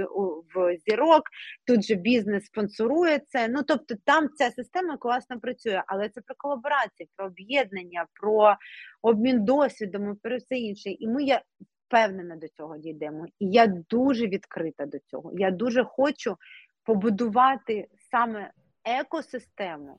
[0.55, 1.22] в зірок.
[1.66, 3.48] Тут же бізнес спонсорує це.
[3.48, 8.57] Ну тобто, там ця система класно працює, але це про колаборацію, про об'єднання, про
[9.02, 10.90] обмін досвідом і про все інше.
[10.90, 11.42] І ми я
[11.86, 13.26] впевнена до цього дійдемо.
[13.38, 15.32] І я дуже відкрита до цього.
[15.34, 16.36] Я дуже хочу
[16.84, 18.50] побудувати саме
[18.84, 19.98] екосистему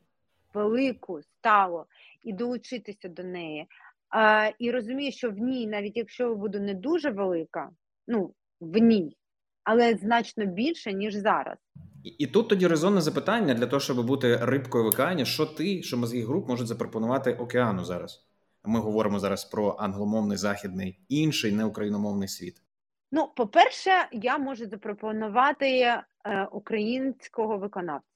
[0.53, 1.85] велику, стало
[2.23, 3.67] і долучитися до неї.
[4.17, 7.69] А, І розумію, що в ній, навіть якщо буду не дуже велика,
[8.07, 9.17] ну в ній,
[9.63, 11.57] але значно більше, ніж зараз.
[12.03, 15.83] І, і тут тоді резонне запитання для того, щоб бути рибкою в океані, що ти,
[15.83, 18.25] що мозги груп можуть запропонувати океану зараз.
[18.65, 22.61] Ми говоримо зараз про англомовний західний інший неукраїномовний світ.
[23.11, 26.03] Ну, по-перше, я можу запропонувати е,
[26.51, 28.14] українського виконавця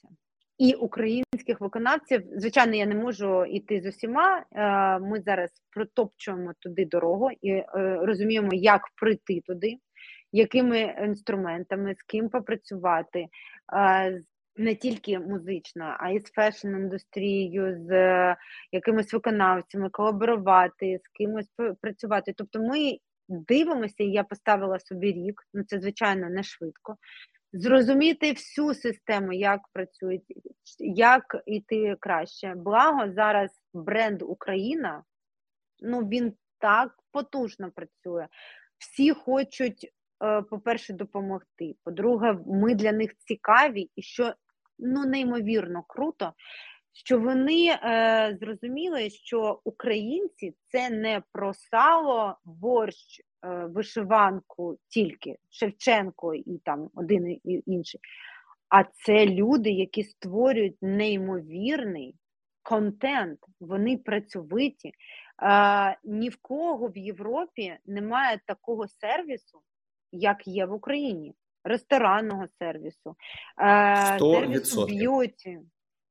[0.59, 2.23] і українських виконавців.
[2.35, 4.45] Звичайно, я не можу йти з усіма.
[4.51, 7.65] Е, ми зараз протопчуємо туди дорогу і е,
[8.01, 9.77] розуміємо, як прийти туди,
[10.31, 13.27] якими інструментами, з ким попрацювати.
[13.73, 14.21] Е,
[14.55, 17.91] не тільки музично, а й з фешн-індустрією, з
[18.71, 21.49] якимись виконавцями, колаборувати, з кимось
[21.81, 22.33] працювати.
[22.37, 22.97] Тобто, ми
[23.29, 25.41] дивимося, і я поставила собі рік.
[25.53, 26.97] Ну це звичайно не швидко
[27.53, 30.19] зрозуміти всю систему, як працює,
[30.79, 32.53] як йти краще.
[32.57, 35.03] Благо зараз бренд Україна,
[35.79, 38.27] ну він так потужно працює.
[38.77, 39.93] Всі хочуть,
[40.23, 41.75] е, по-перше, допомогти.
[41.83, 44.33] По-друге, ми для них цікаві і що
[44.79, 46.33] ну неймовірно круто,
[47.05, 56.35] що вони е, зрозуміли, що українці це не про сало, борщ, е, вишиванку тільки Шевченко
[56.35, 58.01] і там один і інший.
[58.69, 62.15] А це люди, які створюють неймовірний
[62.63, 64.91] контент, вони працьовиті.
[65.43, 69.61] Е, ні в кого в Європі немає такого сервісу,
[70.11, 71.33] як є в Україні.
[71.63, 73.15] Ресторанного сервісу,
[73.61, 75.59] е, сервісу beauty.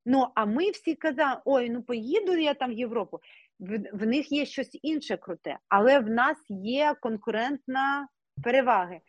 [0.07, 3.21] Ну, а ми всі казали, ой, ну поїду я там в Європу.
[3.61, 8.09] В, в них є щось інше круте, але в нас є конкурентна
[8.45, 9.01] переваги.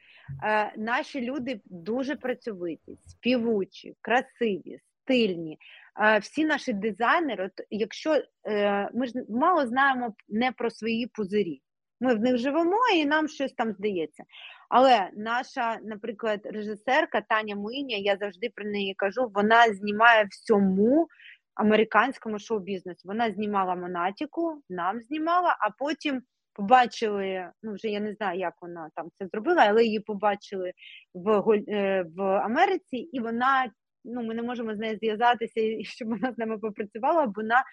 [0.43, 5.57] Е, Наші люди дуже працьовиті, співучі, красиві, стильні.
[6.01, 11.61] Е, Всі наші дизайнери, от якщо е, ми ж мало знаємо не про свої пузирі.
[12.01, 14.23] Ми в них живемо і нам щось там здається.
[14.69, 21.07] Але наша, наприклад, режисерка Таня Миня, я завжди про неї кажу, вона знімає всьому
[21.55, 23.01] американському шоу-бізнесу.
[23.05, 26.21] Вона знімала Монатіку, нам знімала, а потім
[26.53, 27.49] побачили.
[27.63, 30.73] Ну вже я не знаю, як вона там це зробила, але її побачили
[31.13, 33.71] в е, в Америці, і вона.
[34.05, 37.63] Ну, ми не можемо з нею зв'язатися, щоб вона з нами попрацювала, бо вона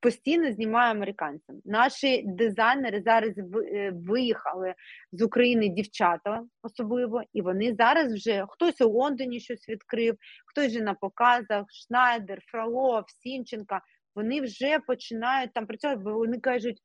[0.00, 1.56] постійно знімає американцям.
[1.64, 4.74] Наші дизайнери зараз е, виїхали
[5.12, 10.16] з України дівчата, особливо, і вони зараз вже хтось у Лондоні щось відкрив,
[10.46, 13.80] хтось вже на показах, Шнайдер, Фролов, Сінченка.
[14.14, 16.82] Вони вже починають там працювати, бо вони кажуть.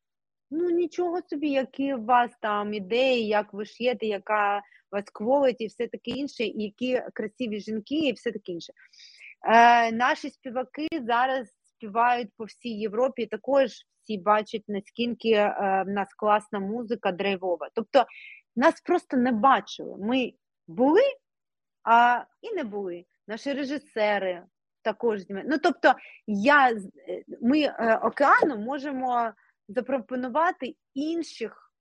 [0.53, 5.67] Ну, нічого собі, які у вас там ідеї, як ви ш'єте, яка вас кволить і
[5.67, 8.73] все таке інше, і які красиві жінки, і все таке інше.
[9.47, 11.47] Е, Наші співаки зараз
[11.81, 13.25] співають по всій Європі.
[13.25, 13.71] Також
[14.03, 17.69] всі бачать, наскільки е, в нас класна музика драйвова.
[17.75, 18.05] Тобто
[18.55, 19.95] нас просто не бачили.
[19.99, 20.33] Ми
[20.67, 21.01] були,
[21.83, 23.05] а і не були.
[23.27, 24.43] Наші режисери
[24.81, 25.93] також Ну, тобто,
[26.27, 26.79] я, е,
[27.41, 29.31] ми е, океаном можемо
[29.67, 31.73] запропонувати інших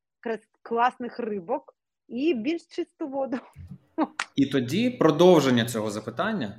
[0.62, 1.74] класних рибок
[2.09, 3.38] і більш чисту воду.
[4.36, 6.59] І тоді продовження цього запитання.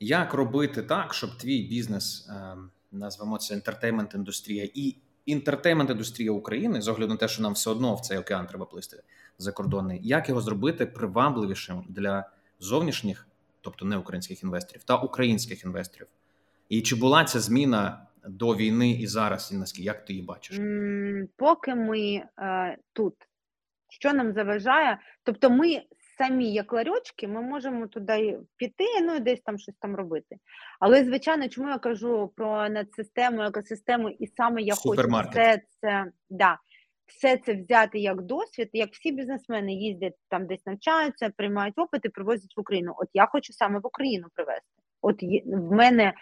[0.00, 4.96] Як робити так, щоб твій бізнес, ем, назвемо це інтертеймент індустрія, і
[5.26, 8.66] інтертеймент індустрія України, з огляду на те, що нам все одно в цей океан треба
[8.66, 9.02] плисти
[9.38, 12.30] закордонний, як його зробити привабливішим для
[12.60, 13.26] зовнішніх,
[13.60, 16.06] тобто не українських інвесторів, та українських інвесторів?
[16.68, 20.60] І чи була ця зміна до війни і зараз, і наскільки як ти її бачиш?
[21.36, 22.00] Поки ми
[22.38, 23.14] е, тут,
[23.88, 25.82] що нам заважає, тобто ми
[26.20, 30.36] самі, як ларьочки, ми можемо туди піти, ну і десь там щось там робити.
[30.80, 36.58] Але, звичайно, чому я кажу про надсистему, екосистему, і саме я хочу все це да,
[37.06, 42.56] все це взяти як досвід, як всі бізнесмени їздять там, десь навчаються, приймають опити, привозять
[42.56, 42.94] в Україну.
[42.98, 44.66] От я хочу саме в Україну привезти.
[45.02, 46.14] От є, в мене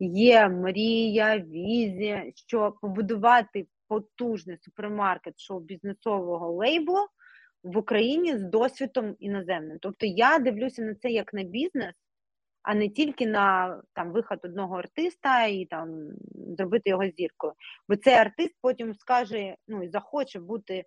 [0.00, 7.06] є мрія, візія, що побудувати потужний супермаркет шоу бізнесового лейблу
[7.62, 9.78] в Україні з досвідом іноземним.
[9.80, 11.94] Тобто я дивлюся на це як на бізнес,
[12.62, 16.08] а не тільки на там виход одного артиста і там
[16.58, 17.52] зробити його зіркою.
[17.88, 20.84] Бо цей артист потім скаже, ну і захоче бути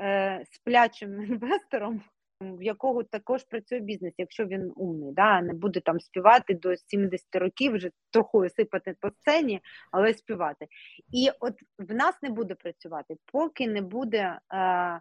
[0.00, 2.02] е, сплячим інвестором,
[2.40, 7.26] в якого також працює бізнес, якщо він умний, да, не буде там співати до 70
[7.34, 9.60] років, вже трохи сипати по сцені,
[9.92, 10.66] але співати.
[11.12, 14.38] І от в нас не буде працювати, поки не буде.
[14.52, 15.00] Е,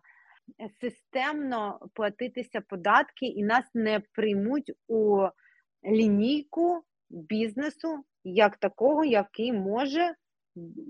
[0.81, 5.27] системно платитися податки, і нас не приймуть у
[5.85, 10.15] лінійку бізнесу як такого, який може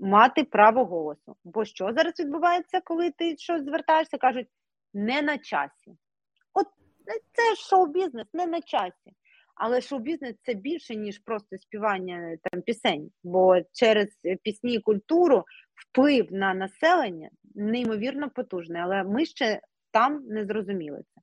[0.02, 1.36] мати право голосу.
[1.44, 4.48] Бо що зараз відбувається, коли ти щось звертаєшся, кажуть
[4.94, 5.96] не на часі.
[6.54, 6.66] От
[7.32, 9.12] це шоу-бізнес, не на часі.
[9.58, 14.08] Але шоу-бізнес це більше, ніж просто співання там пісень, бо через
[14.42, 15.44] пісні і культуру
[15.74, 19.60] вплив на населення неймовірно потужний, але ми ще
[19.92, 21.20] там не зрозуміли це.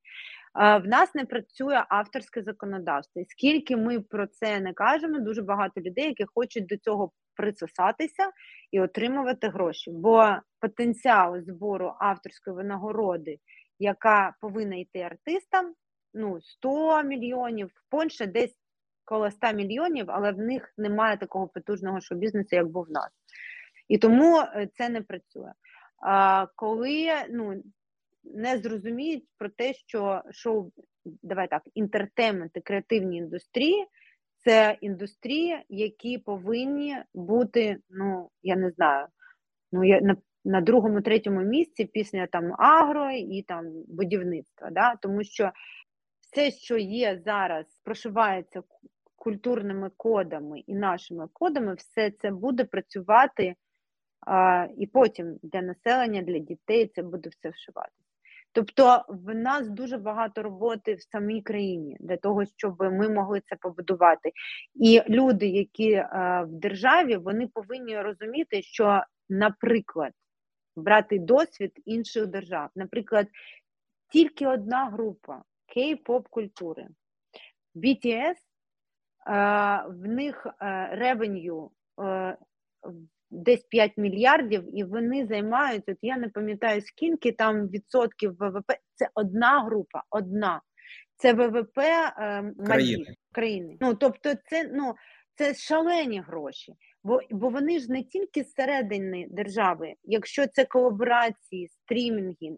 [0.56, 3.22] В нас не працює авторське законодавство.
[3.28, 8.32] Скільки ми про це не кажемо, дуже багато людей, які хочуть до цього присосатися
[8.72, 9.92] і отримувати гроші.
[9.92, 13.38] Бо потенціал збору авторської винагороди,
[13.80, 15.74] яка повинна йти артистам,
[16.16, 18.56] ну 100 мільйонів, в Польщі десь
[19.06, 23.10] коло 100 мільйонів, але в них немає такого потужного шоу-бізнесу, як був в нас.
[23.88, 25.52] І тому е, це не працює.
[25.98, 27.64] А коли ну
[28.24, 30.72] не зрозуміють про те, що шоу
[31.06, 33.86] давай так, інтертеймент і креативні індустрії
[34.46, 39.08] це індустрії, які повинні бути, ну я не знаю,
[39.72, 40.16] ну я на
[40.48, 44.70] на другому, третьому місці після там агро і там будівництва.
[44.72, 44.96] Да?
[45.02, 45.52] Тому що
[46.36, 48.64] все, що є зараз, прошивається
[49.16, 53.56] культурними кодами і нашими кодами, все це буде працювати
[54.28, 58.04] а, і потім для населення, для дітей це буде все вшиватися.
[58.52, 63.56] Тобто в нас дуже багато роботи в самій країні для того, щоб ми могли це
[63.56, 64.32] побудувати.
[64.74, 66.08] І люди, які е,
[66.48, 70.12] в державі, вони повинні розуміти, що, наприклад,
[70.76, 73.28] брати досвід інших держав, наприклад,
[74.12, 75.44] тільки одна група
[75.76, 76.88] кей-поп культури,
[77.76, 78.36] BTS, е,
[79.88, 80.48] в них
[80.92, 81.72] ревеню
[83.32, 88.72] десь 5 мільярдів, і вони займають, от я не пам'ятаю, скільки там відсотків ВВП.
[88.94, 90.62] Це одна група, одна.
[91.18, 93.06] Це ВВП е, країни.
[93.32, 93.78] країни.
[93.82, 94.96] Ну, тобто, це ну,
[95.36, 96.74] це шалені гроші.
[97.04, 102.58] Бо бо вони ж не тільки зсередини держави, якщо це колаборації, стрімінги,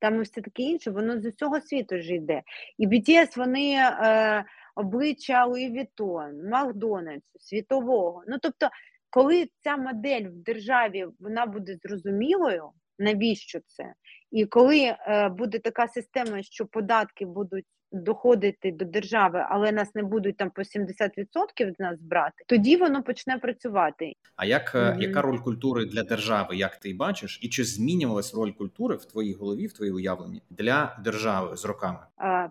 [0.00, 2.42] там і все таке інше, воно з усього світу ж йде.
[2.78, 4.44] І BTS, вони е,
[4.74, 8.22] обличчя Луї Вітон, Макдональдсу, світового.
[8.28, 8.68] Ну тобто
[9.10, 13.94] коли ця модель в державі вона буде зрозумілою, навіщо це?
[14.30, 20.02] І коли е, буде така система, що податки будуть доходити до держави, але нас не
[20.02, 24.12] будуть там по 70% з нас брати, тоді воно почне працювати.
[24.36, 25.00] А як mm-hmm.
[25.00, 29.34] яка роль культури для держави, як ти бачиш, і чи змінювалась роль культури в твоїй
[29.34, 31.98] голові, в твоїй уявленні для держави з роками?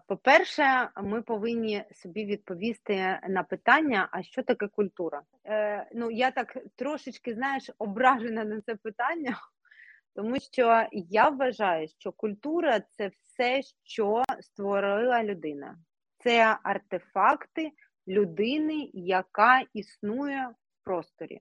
[0.07, 5.21] По-перше, ми повинні собі відповісти на питання: а що таке культура?
[5.45, 9.37] Е, Ну я так трошечки знаєш ображена на це питання.
[10.15, 15.77] Тому що я вважаю, що культура це все, що створила людина,
[16.17, 17.71] це артефакти
[18.07, 21.39] людини, яка існує в просторі.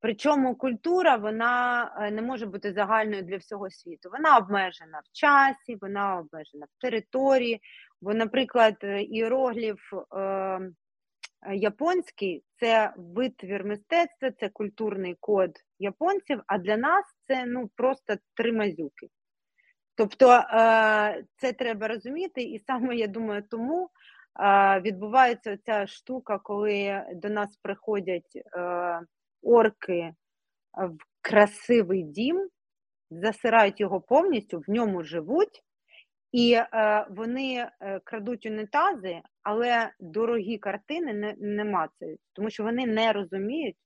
[0.00, 4.10] Причому культура вона е, не може бути загальною для всього світу.
[4.12, 7.60] Вона обмежена в часі, вона обмежена в території.
[8.00, 8.76] Бо, наприклад,
[9.10, 9.80] іерогліф
[10.16, 10.70] е,
[11.52, 18.52] японський це витвір мистецтва, це культурний код японців, а для нас це ну просто три
[18.52, 19.08] мазюки.
[19.96, 23.90] Тобто е, це треба розуміти, і саме я думаю, тому
[24.40, 29.00] е, відбувається ця штука, коли до нас приходять е,
[29.42, 30.14] орки
[30.72, 32.48] в красивий дім,
[33.10, 35.62] засирають його повністю, в ньому живуть,
[36.32, 36.58] і
[37.10, 37.68] вони
[38.04, 43.76] крадуть унітази, але дорогі картини не, мацають, тому що вони не розуміють,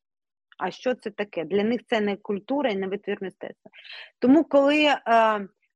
[0.58, 1.44] а що це таке.
[1.44, 3.70] Для них це не культура і не витвір мистецтва.
[4.18, 4.94] Тому, коли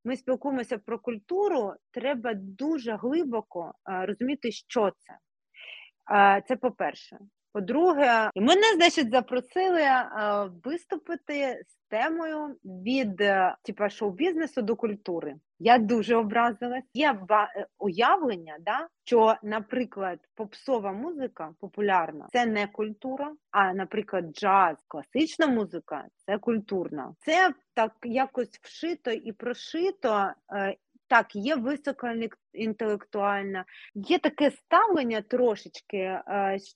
[0.05, 5.19] ми спілкуємося про культуру, треба дуже глибоко е, розуміти, що це.
[6.15, 7.19] Е, це по-перше.
[7.53, 10.09] По-друге, мене значить запросили е,
[10.65, 15.35] виступити з темою від е, типа шоу-бізнесу до культури.
[15.59, 16.85] Я дуже образилась.
[16.95, 24.77] Є е, уявлення, да, що, наприклад, попсова музика популярна це не культура, а, наприклад, джаз,
[24.89, 27.15] класична музика це культурна.
[27.21, 30.33] Це так якось вшито і прошито.
[31.13, 36.21] Так, є високоінтелектуальна, є таке ставлення трошечки,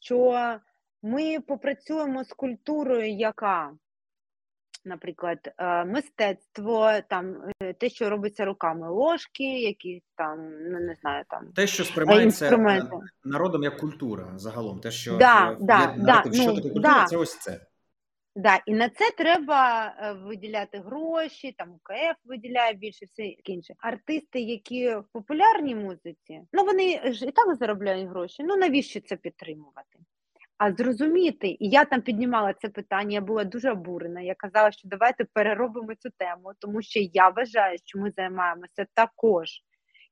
[0.03, 0.57] що
[1.03, 3.73] ми попрацюємо з культурою, яка
[4.85, 10.39] наприклад, е, мистецтво, там е, те, що робиться руками, ложки, якісь там,
[10.73, 12.59] ну не знаю, там те, що сприймається
[13.25, 17.07] народом як культура загалом, те, що да, да, да, що ну, таке культура, да.
[17.07, 17.61] це ось це.
[18.39, 23.75] Да, і на це треба е, виділяти гроші, там УКФ виділяє більше, все інше.
[23.79, 28.43] Артисти, які в популярній музиці, ну вони ж і так заробляють гроші.
[28.43, 29.99] Ну навіщо це підтримувати?
[30.59, 34.21] А зрозуміти, і я там піднімала це питання, я була дуже обурена.
[34.21, 39.49] Я казала, що давайте переробимо цю тему, тому що я вважаю, що ми займаємося також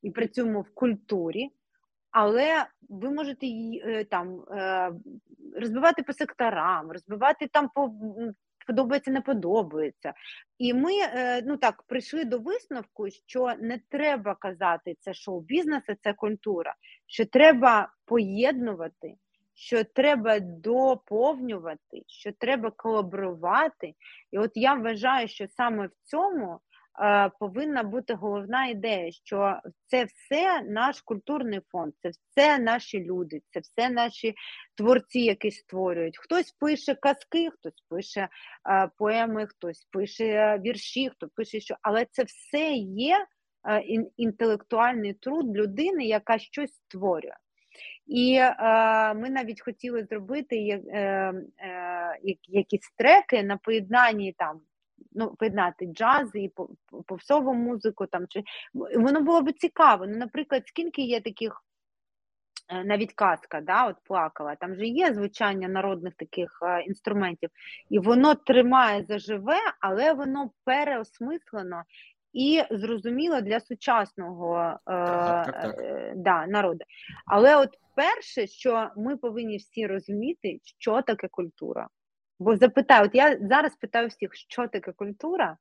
[0.03, 1.51] і працюємо в культурі,
[2.15, 4.93] але ви можете її е, там е,
[5.61, 7.95] розбивати по секторам, розбивати там по
[8.67, 10.13] подобається, не подобається.
[10.59, 16.13] І ми е, ну так прийшли до висновку, що не треба казати це шоу-бізнес, це
[16.13, 16.75] культура,
[17.07, 19.15] що треба поєднувати
[19.57, 23.95] що треба доповнювати, що треба колаборувати.
[24.33, 26.61] І от я вважаю, що саме в цьому
[27.41, 33.61] повинна бути головна ідея, що це все наш культурний фонд, це все наші люди, це
[33.61, 34.35] все наші
[34.75, 36.19] творці, які створюють.
[36.19, 38.29] Хтось пише казки, хтось пише
[38.71, 43.27] е, поеми, хтось пише вірші, хто пише що, але це все є
[43.69, 43.83] е,
[44.17, 47.35] інтелектуальний труд людини, яка щось створює.
[48.07, 51.01] І е, ми навіть хотіли зробити е,
[51.59, 52.19] е,
[52.49, 54.61] якісь треки на поєднанні там.
[55.15, 56.53] Ну, поєднати джаз і
[57.07, 58.43] попсову музику там чи
[58.75, 60.07] воно було б цікаво.
[60.07, 61.65] Ну, наприклад, скільки є таких
[62.69, 67.51] Е, навіть казка, да, от плакала, там же є звучання народних таких е, інструментів,
[67.91, 71.83] і воно тримає заживе, але воно переосмислено
[72.33, 76.13] і зрозуміло для сучасного е, так, так, так.
[76.17, 76.85] Да, народу.
[77.27, 81.89] Але от перше, що ми повинні всі розуміти, що таке культура.
[82.39, 85.57] Бо запитаю, от я зараз питаю всіх, що таке культура.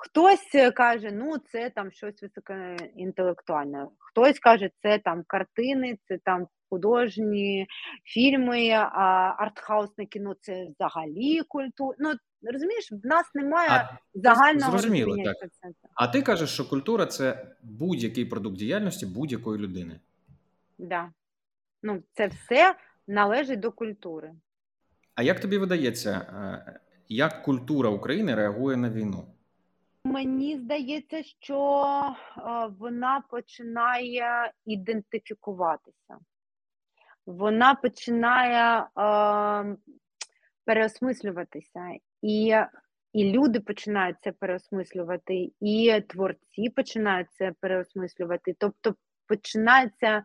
[0.00, 6.46] Хтось е, каже, ну це там щось високоінтелектуальне, хтось каже, це там картини, це там
[6.70, 7.66] художні
[8.04, 11.96] фільми, а артхаусне кіно це взагалі культура.
[11.98, 12.12] Ну
[12.42, 15.34] розумієш, в нас немає а, загального зрозуміло, розуміння.
[15.40, 15.50] Так.
[15.52, 15.68] Це.
[15.94, 20.00] А ти кажеш, що культура це будь-який продукт діяльності будь-якої людини.
[20.78, 21.12] Да.
[21.82, 22.74] Ну, це все
[23.06, 24.32] належить до культури.
[25.18, 29.24] А як тобі видається, е, як культура України реагує на війну?
[30.04, 31.92] Мені здається, що
[32.78, 36.18] вона починає ідентифікуватися,
[37.26, 39.76] вона починає е,
[40.64, 41.80] переосмислюватися,
[42.22, 42.54] і
[43.12, 48.56] і люди починають це переосмислювати, і творці починають це переосмислювати.
[48.58, 48.94] Тобто
[49.26, 50.24] починається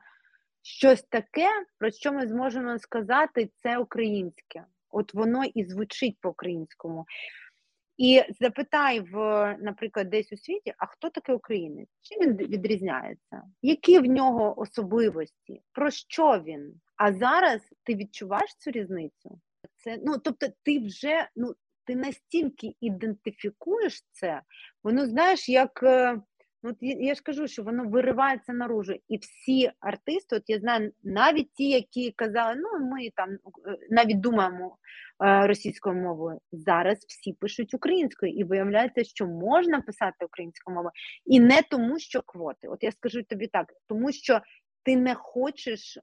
[0.61, 4.63] щось таке, про що ми зможемо сказати, це українське.
[4.93, 7.05] От воно і звучить по-українському.
[7.97, 9.17] І запитай, в,
[9.61, 11.89] наприклад, десь у світі, а хто таке українець?
[12.01, 13.43] Чим він відрізняється?
[13.61, 15.61] Які в нього особливості?
[15.71, 16.81] Про що він?
[16.95, 19.39] А зараз ти відчуваєш цю різницю?
[19.77, 21.53] Це ну тобто, ти вже ну
[21.85, 24.41] ти настільки ідентифікуєш це,
[24.83, 26.21] воно знаєш, як е,
[26.63, 28.93] От я ж кажу, що воно виривається наружу.
[29.07, 33.37] І всі артисти, от я знаю, навіть ті, які казали, ну ми там е,
[33.89, 34.77] навіть думаємо
[35.23, 40.91] е, російською мовою, зараз всі пишуть українською, і виявляється, що можна писати українською мовою,
[41.25, 42.67] і не тому, що квоти.
[42.67, 44.41] От я скажу тобі так, тому що
[44.83, 46.01] ти не хочеш е,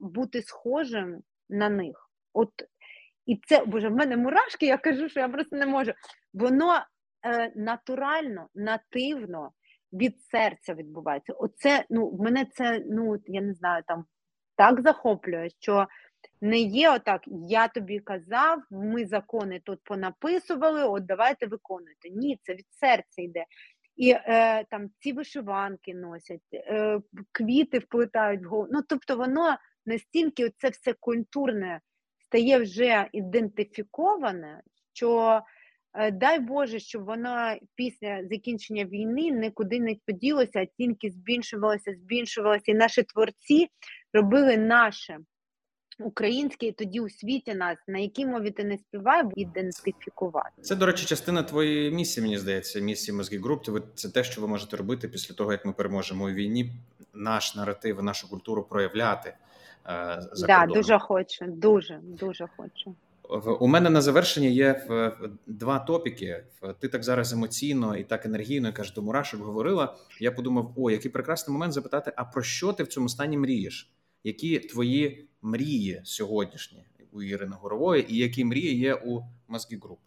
[0.00, 2.10] бути схожим на них.
[2.32, 2.50] От
[3.26, 5.92] і це боже, в мене мурашки, я кажу, що я просто не можу.
[6.34, 6.84] Воно
[7.26, 9.50] е, натурально, нативно
[9.92, 11.32] від серця відбувається.
[11.32, 14.04] Оце ну в мене це ну я не знаю, там
[14.56, 15.86] так захоплює, що
[16.40, 17.22] не є отак.
[17.48, 20.84] Я тобі казав, ми закони тут понаписували.
[20.84, 22.10] От давайте виконуйте.
[22.10, 23.44] Ні, це від серця йде.
[23.96, 27.00] І е, там ці вишиванки носять, е,
[27.32, 28.68] квіти вплетають в голову.
[28.72, 31.80] Ну тобто, воно настільки це все культурне
[32.26, 34.62] стає вже ідентифіковане,
[34.92, 35.40] що
[36.12, 42.74] дай Боже, щоб вона після закінчення війни нікуди не поділося, а тільки збільшувалося, збільшувалося, і
[42.74, 43.68] наші творці
[44.12, 45.18] робили наше
[46.00, 50.62] українське, і тоді у світі нас, на якій мові ти не співай, ідентифікувати.
[50.62, 53.68] Це, до речі, частина твоєї місії, мені здається, місії Mozgi Group.
[53.94, 56.72] Це те, що ви можете робити після того, як ми переможемо у війні,
[57.14, 59.34] наш наратив, нашу культуру проявляти.
[59.86, 62.94] Е, за да, дуже хочу, дуже, дуже хочу.
[63.60, 64.86] У мене на завершення є
[65.46, 66.44] два топіки.
[66.80, 69.96] Ти так зараз емоційно і так енергійно і кажеш, до мурашок говорила.
[70.20, 73.92] Я подумав: о, який прекрасний момент запитати: а про що ти в цьому стані мрієш?
[74.24, 80.00] Які твої мрії сьогоднішні у Ірини Горової, і які мрії є у Mozgi Group?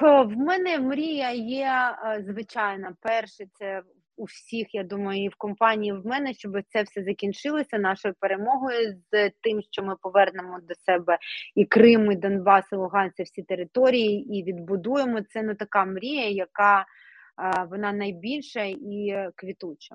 [0.00, 2.96] В мене мрія є е, звичайна.
[3.00, 3.82] Перше, це
[4.16, 8.96] у всіх, я думаю, і в компанії в мене, щоб це все закінчилося нашою перемогою
[9.12, 11.18] з тим, що ми повернемо до себе
[11.54, 15.42] і Крим, і Донбас, і Луганськ, всі території, і відбудуємо це.
[15.42, 16.86] Ну така мрія, яка
[17.70, 19.94] вона найбільша і квітуча.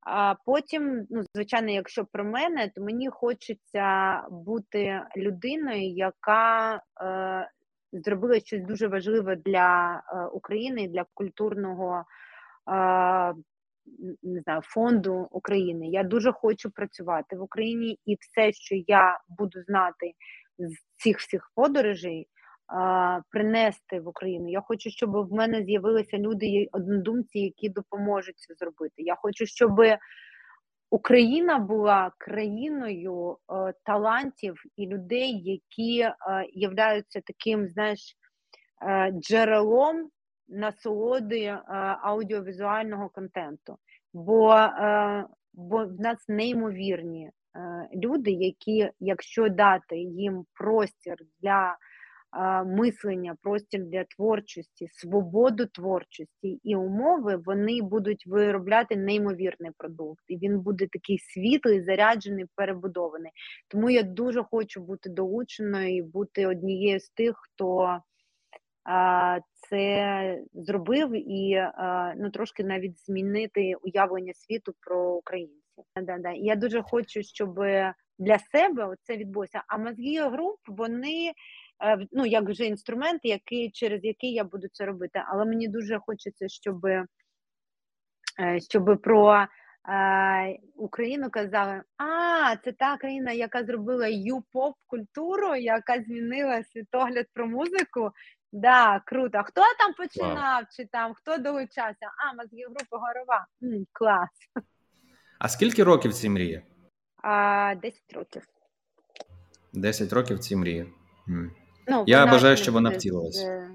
[0.00, 7.50] А потім, ну звичайно, якщо про мене, то мені хочеться бути людиною, яка е,
[7.92, 12.04] зробила щось дуже важливе для е, України, для культурного
[14.22, 15.88] не знаю, фонду України.
[15.88, 20.12] Я дуже хочу працювати в Україні, і все, що я буду знати
[20.58, 22.28] з цих всіх подорожей,
[23.30, 24.50] принести в Україну.
[24.50, 28.94] Я хочу, щоб в мене з'явилися люди, однодумці, які допоможуть це зробити.
[28.96, 29.80] Я хочу, щоб
[30.90, 36.14] Україна була країною е, талантів і людей, які е,
[36.52, 38.16] являються таким, знаєш,
[38.82, 40.10] е, джерелом
[40.48, 41.62] насолоди е,
[42.02, 43.76] аудіовізуального контенту,
[44.12, 51.76] бо е, бо в нас неймовірні е, люди, які, якщо дати їм простір для
[52.66, 60.60] мислення, простір для творчості, свободу творчості і умови, вони будуть виробляти неймовірний продукт, і він
[60.60, 63.32] буде такий світлий, заряджений, перебудований.
[63.68, 67.98] Тому я дуже хочу бути долученою і бути однією з тих, хто
[69.68, 71.70] це зробив і
[72.16, 75.62] ну трошки навіть змінити уявлення світу про українців.
[75.96, 76.30] Да-да.
[76.30, 77.54] Я дуже хочу, щоб
[78.18, 79.62] для себе це відбулося.
[79.68, 81.32] А мозги груп вони
[81.84, 85.22] Е, ну, як вже інструмент, який, через який я буду це робити.
[85.26, 87.06] Але мені дуже хочеться, щоб е,
[88.70, 89.46] щоб про
[89.88, 97.46] е, Україну казали, а це та країна, яка зробила ю-поп культуру, яка змінила світогляд про
[97.46, 98.10] музику.
[98.52, 99.42] Да, круто.
[99.44, 102.06] Хто там починав, чи там хто долучався?
[102.18, 103.46] А, мозги група горова.
[103.62, 104.28] М, клас.
[105.38, 106.62] А скільки років ці мрії?
[107.22, 108.42] А, 10 років.
[109.72, 110.92] 10 років ці мрії.
[111.28, 111.50] М.
[111.86, 113.70] Ну, Я бажаю, щоб вона втілилася.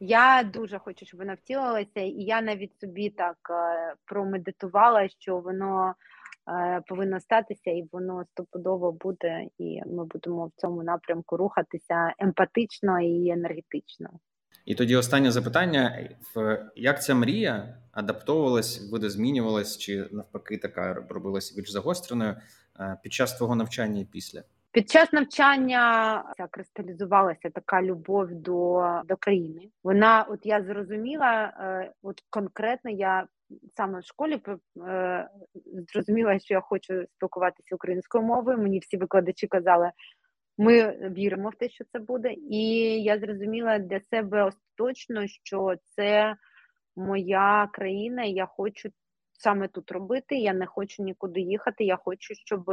[0.00, 5.88] Я дуже хочу, щоб вона втілилася, і я навіть собі так е, промедитувала, що воно
[5.90, 5.94] е,
[6.88, 13.28] повинно статися, і воно стопудово буде, і ми будемо в цьому напрямку рухатися емпатично і
[13.28, 14.10] енергетично.
[14.64, 16.08] І тоді останнє запитання:
[16.76, 22.36] як ця мрія адаптовувалась, видозмінювалась, чи навпаки, така робилася більш загостреною
[22.80, 24.42] е, під час твого навчання і після?
[24.72, 29.70] Під час навчання кристалізувалася така любов до до країни.
[29.84, 33.26] Вона, от я зрозуміла, е, от конкретно я
[33.76, 34.40] саме в школі
[34.88, 35.28] е,
[35.92, 38.58] зрозуміла, що я хочу спілкуватися українською мовою.
[38.58, 39.90] Мені всі викладачі казали,
[40.58, 42.62] ми віримо в те, що це буде, і
[43.02, 46.34] я зрозуміла для себе остаточно, що це
[46.96, 48.88] моя країна, і я хочу
[49.32, 50.36] саме тут робити.
[50.36, 51.84] Я не хочу нікуди їхати.
[51.84, 52.64] Я хочу, щоб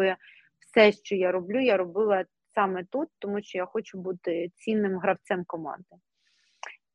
[0.60, 2.26] все, що я роблю, я робила
[2.56, 5.96] саме тут, тому що я хочу бути цінним гравцем команди.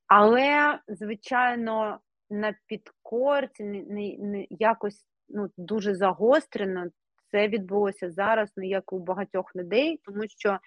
[0.07, 6.87] Але, звичайно, на підкорці не, не, якось ну, дуже загострено
[7.31, 10.59] це відбулося зараз, ну як у багатьох людей, тому що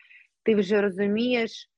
[0.43, 1.69] ти вже розумієш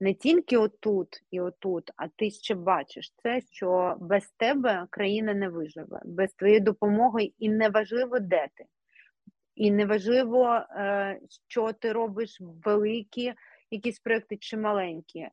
[0.00, 5.48] не тільки отут і отут, а ти ще бачиш це, що без тебе країна не
[5.48, 8.64] виживе, без твоєї допомоги, і неважливо, де ти.
[9.60, 13.32] І неважливо, е, що ти робиш великі
[13.70, 15.28] якісь проекти чи маленькі.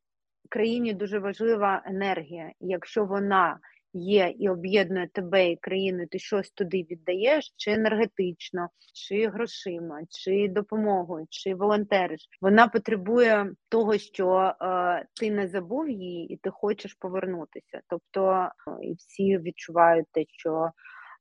[0.50, 2.52] Країні дуже важлива енергія.
[2.60, 3.60] Якщо вона
[3.94, 10.48] є і об'єднує тебе і країну, ти щось туди віддаєш, чи енергетично, чи грошима, чи
[10.48, 12.22] допомогою, чи волонтериш.
[12.42, 17.82] Вона потребує того, що е, ти не забув її, і ти хочеш повернутися.
[17.90, 18.50] Тобто е,
[18.82, 20.72] і всі відчувають те, що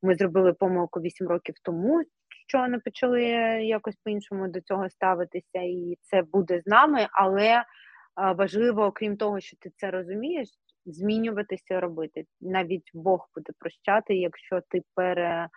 [0.03, 2.03] ми зробили помилку 8 років тому
[2.47, 3.23] що вони почали
[3.65, 7.65] якось по-іншому до цього ставитися, і це буде з нами, але
[8.37, 10.49] важливо, окрім того, що ти це розумієш,
[10.87, 12.25] змінюватися робити.
[12.41, 15.49] Навіть Бог буде прощати, якщо ти пере,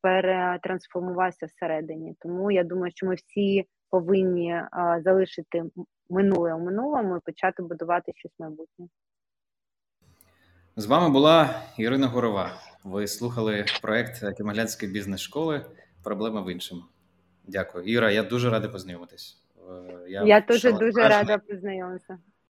[0.00, 2.14] перетрансформувався всередині.
[2.20, 4.62] Тому я думаю, що ми всі повинні
[5.04, 5.64] залишити
[6.10, 8.86] минуле у минулому і почати будувати щось майбутнє.
[10.76, 12.50] З вами була Ірина Горова.
[12.84, 15.64] Ви слухали проект Кемаглянської бізнес-школи.
[16.02, 16.82] Проблема в іншому.
[17.46, 17.84] Дякую.
[17.84, 19.38] Іра, я дуже радий познайомитись.
[19.70, 22.18] Е, я, я теж дуже рада познайомитися.